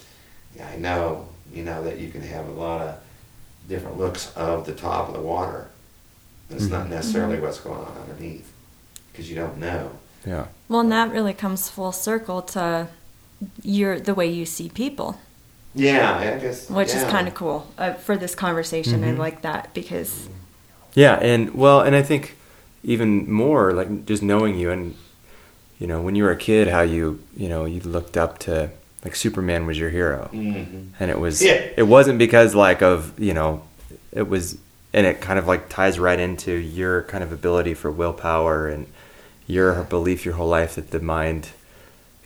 [0.56, 2.98] yeah, i know you know that you can have a lot of
[3.68, 5.68] different looks of the top of the water.
[6.50, 8.50] It's not necessarily what's going on underneath
[9.12, 9.90] because you don't know.
[10.26, 10.46] Yeah.
[10.68, 12.88] Well, and that really comes full circle to
[13.62, 15.20] your the way you see people,
[15.74, 19.04] yeah i guess which is kind of cool uh, for this conversation.
[19.04, 19.18] I Mhm.
[19.18, 20.28] like that because
[20.94, 22.36] Yeah, and well, and I think
[22.84, 24.94] even more like just knowing you and
[25.78, 28.70] you know when you were a kid, how you you know you looked up to
[29.04, 30.88] like Superman was your hero, Mhm.
[30.98, 31.60] and it was Yeah.
[31.76, 33.62] it wasn't because like of you know
[34.12, 34.58] it was
[34.92, 38.86] and it kind of like ties right into your kind of ability for willpower and
[39.46, 41.48] your belief your whole life that the mind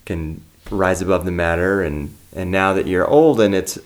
[0.07, 0.41] can
[0.71, 3.85] rise above the matter and and now that you're old and it's it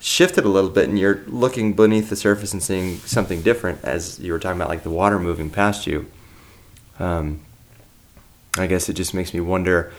[0.00, 4.20] shifted a little bit and you're looking beneath the surface and seeing something different as
[4.20, 6.06] you were talking about like the water moving past you.
[6.98, 7.40] Um,
[8.56, 9.92] i guess it just makes me wonder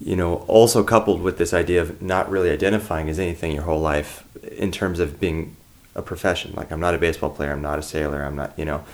[0.00, 3.80] you know also coupled with this idea of not really identifying as anything your whole
[3.80, 5.56] life in terms of being
[5.94, 6.52] a profession.
[6.56, 8.84] Like i'm not a baseball player i'm not a sailor i'm not you know.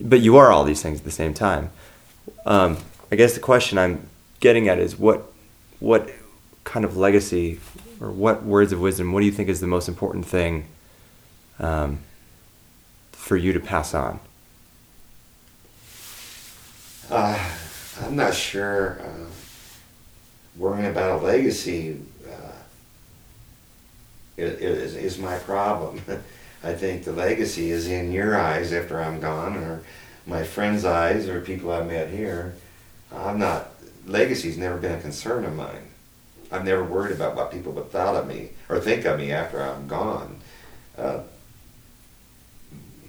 [0.00, 1.70] But you are all these things at the same time.
[2.46, 2.78] Um,
[3.10, 4.08] i guess the question i'm
[4.40, 5.32] getting at is what
[5.80, 6.10] what
[6.64, 7.60] kind of legacy
[8.00, 10.66] or what words of wisdom what do you think is the most important thing
[11.58, 12.00] um,
[13.12, 14.20] for you to pass on
[17.10, 17.38] Uh,
[18.02, 19.00] I'm not sure.
[19.00, 19.26] Uh,
[20.56, 22.52] worrying about a legacy uh,
[24.36, 26.02] is, is my problem.
[26.64, 29.82] I think the legacy is in your eyes after I'm gone, or
[30.26, 32.56] my friends' eyes, or people I met here.
[33.12, 33.70] I'm not.
[34.06, 35.87] Legacy's never been a concern of mine.
[36.50, 39.62] I've never worried about what people would thought of me or think of me after
[39.62, 40.40] I'm gone.
[40.96, 41.20] Uh,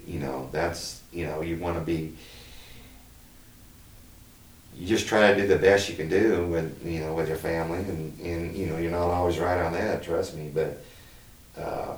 [0.06, 2.16] you know, that's you know, you want to be.
[4.76, 7.38] You just try to do the best you can do with you know with your
[7.38, 10.04] family, and and you know you're not always right on that.
[10.04, 10.84] Trust me, but.
[11.58, 11.98] Uh,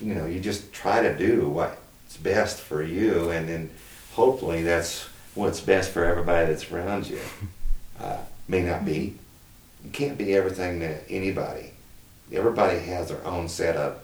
[0.00, 3.70] you know, you just try to do what's best for you, and then
[4.14, 7.20] hopefully that's what's best for everybody that's around you.
[8.00, 8.16] Uh,
[8.48, 9.14] may not be.
[9.84, 11.72] You can't be everything to anybody.
[12.32, 14.00] Everybody has their own set of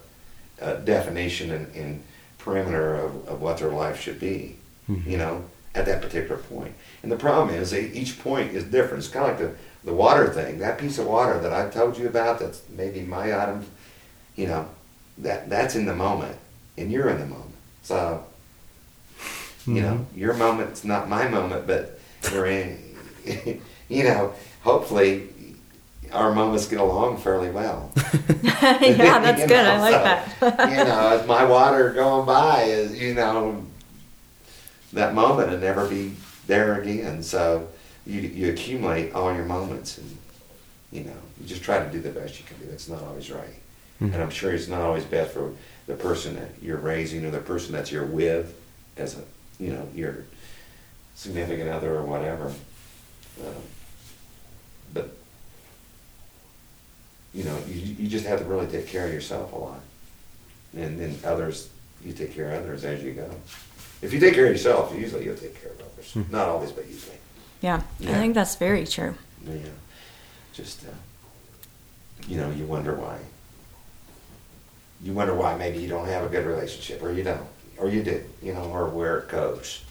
[0.61, 2.03] uh, definition and, and
[2.39, 4.57] perimeter of, of, what their life should be,
[4.89, 5.09] mm-hmm.
[5.09, 5.43] you know,
[5.75, 6.73] at that particular point.
[7.03, 9.03] And the problem is each point is different.
[9.03, 10.59] It's kind of like the, the water thing.
[10.59, 13.65] That piece of water that I told you about that's maybe my item,
[14.35, 14.67] you know,
[15.19, 16.37] that that's in the moment,
[16.77, 17.55] and you're in the moment.
[17.83, 18.25] So,
[19.65, 19.75] you mm-hmm.
[19.75, 21.99] know, your moment's not my moment, but
[22.31, 22.95] we're in.
[23.89, 25.29] you know, hopefully,
[26.11, 27.91] our moments get along fairly well.
[27.95, 29.49] yeah, that's good.
[29.49, 30.69] Know, I like so, that.
[30.69, 33.65] you know, as my water going by is, you know,
[34.93, 36.13] that moment and never be
[36.47, 37.23] there again.
[37.23, 37.67] So
[38.05, 40.17] you you accumulate all your moments, and
[40.91, 42.71] you know, you just try to do the best you can do.
[42.71, 43.59] It's not always right.
[44.01, 44.13] Mm-hmm.
[44.13, 45.53] And I'm sure it's not always best for
[45.87, 48.59] the person that you're raising or the person that you're with
[48.95, 49.23] as a,
[49.59, 50.25] you know, your
[51.15, 52.53] significant other or whatever.
[53.43, 53.63] Um,
[54.93, 55.15] but,
[57.33, 59.79] you know, you, you just have to really take care of yourself a lot.
[60.75, 61.69] And then others,
[62.03, 63.29] you take care of others as you go.
[64.01, 66.13] If you take care of yourself, usually you'll take care of others.
[66.13, 66.31] Mm-hmm.
[66.31, 67.17] Not always, but usually.
[67.61, 69.15] Yeah, yeah, I think that's very true.
[69.47, 69.57] Yeah.
[70.53, 70.91] Just, uh,
[72.27, 73.17] you know, you wonder why
[75.01, 77.47] you wonder why maybe you don't have a good relationship, or you don't,
[77.77, 79.83] or you do, you know, or where it goes.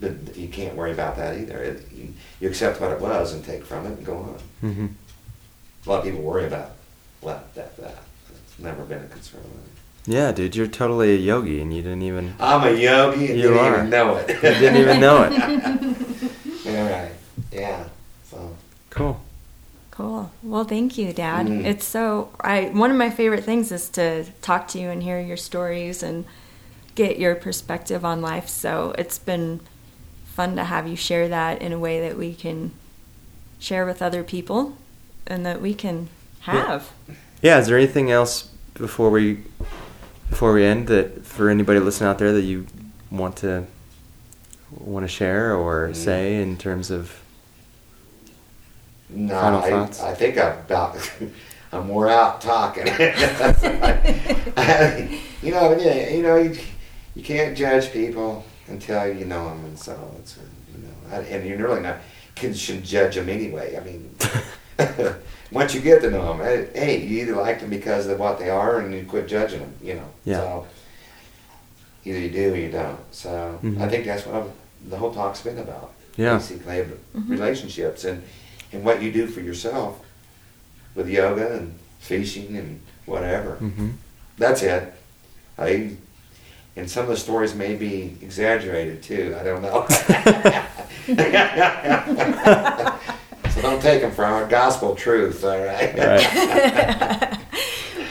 [0.00, 1.58] But you can't worry about that either.
[1.58, 4.38] It, you, you, accept what it was and take from it and go on.
[4.62, 4.86] Mm-hmm.
[5.84, 6.70] A lot of people worry about
[7.22, 7.54] that.
[7.54, 7.98] That that.
[8.30, 9.40] It's never been a concern.
[9.40, 9.64] of mine.
[10.06, 12.34] Yeah, dude, you're totally a yogi, and you didn't even.
[12.38, 13.76] I'm a yogi, and you didn't are.
[13.78, 14.28] even know it.
[14.28, 15.32] you didn't even know it.
[16.66, 17.12] All right.
[17.50, 17.84] Yeah.
[18.24, 18.56] So.
[18.90, 19.20] Cool.
[19.90, 20.30] Cool.
[20.42, 21.46] Well, thank you, Dad.
[21.46, 21.64] Mm.
[21.64, 25.20] It's so I one of my favorite things is to talk to you and hear
[25.20, 26.24] your stories and
[26.94, 28.48] get your perspective on life.
[28.48, 29.60] So it's been
[30.26, 32.72] fun to have you share that in a way that we can
[33.58, 34.76] share with other people
[35.26, 36.08] and that we can
[36.40, 36.90] have.
[37.08, 37.14] Yeah.
[37.42, 39.42] yeah is there anything else before we
[40.30, 42.66] before we end that for anybody listening out there that you
[43.10, 43.66] want to
[44.70, 45.96] want to share or mm.
[45.96, 47.20] say in terms of
[49.10, 50.96] no, I, I think I'm about
[51.72, 52.86] I'm more out talking.
[55.42, 56.56] you know, you know, you,
[57.14, 60.38] you can't judge people until you know them, and so it's
[60.74, 61.98] you know, and you're really not
[62.34, 63.76] can should judge them anyway.
[63.76, 64.14] I mean,
[65.50, 68.50] once you get to know them, hey, you either like them because of what they
[68.50, 69.74] are, and you quit judging them.
[69.82, 70.36] You know, yeah.
[70.36, 70.66] So
[72.04, 73.00] either you do or you don't.
[73.12, 73.80] So mm-hmm.
[73.80, 74.50] I think that's what I'm,
[74.88, 75.92] the whole talk's been about.
[76.16, 77.30] Yeah, basically mm-hmm.
[77.30, 78.22] relationships and
[78.72, 80.04] and what you do for yourself
[80.94, 83.56] with yoga and fishing and whatever.
[83.60, 83.90] Mm-hmm.
[84.38, 84.92] That's it.
[85.56, 85.96] I,
[86.76, 89.36] and some of the stories may be exaggerated too.
[89.38, 89.86] I don't know.
[93.74, 95.96] so don't take them for our gospel truth, all right?
[95.96, 95.98] right.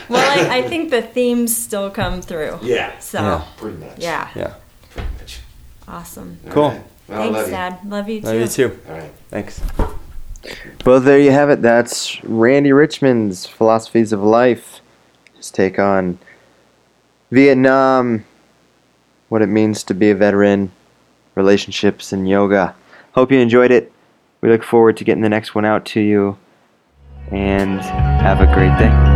[0.08, 2.58] well, I, I, think the themes still come through.
[2.62, 2.98] Yeah.
[2.98, 3.44] So, yeah.
[3.56, 3.98] pretty much.
[3.98, 4.28] Yeah.
[4.34, 4.54] Yeah.
[4.90, 5.40] Pretty much.
[5.88, 6.38] Awesome.
[6.50, 6.68] Cool.
[6.68, 6.82] Right.
[7.08, 7.78] Well, Thanks, love Dad.
[7.86, 8.26] Love you too.
[8.26, 8.80] Love you too.
[8.88, 9.12] All right.
[9.28, 9.62] Thanks.
[10.84, 11.62] Well, there you have it.
[11.62, 14.80] That's Randy Richmond's philosophies of life.
[15.34, 16.18] His take on
[17.30, 18.24] Vietnam,
[19.28, 20.70] what it means to be a veteran,
[21.34, 22.74] relationships, and yoga.
[23.12, 23.92] Hope you enjoyed it.
[24.44, 26.36] We look forward to getting the next one out to you.
[27.30, 29.13] And have a great day.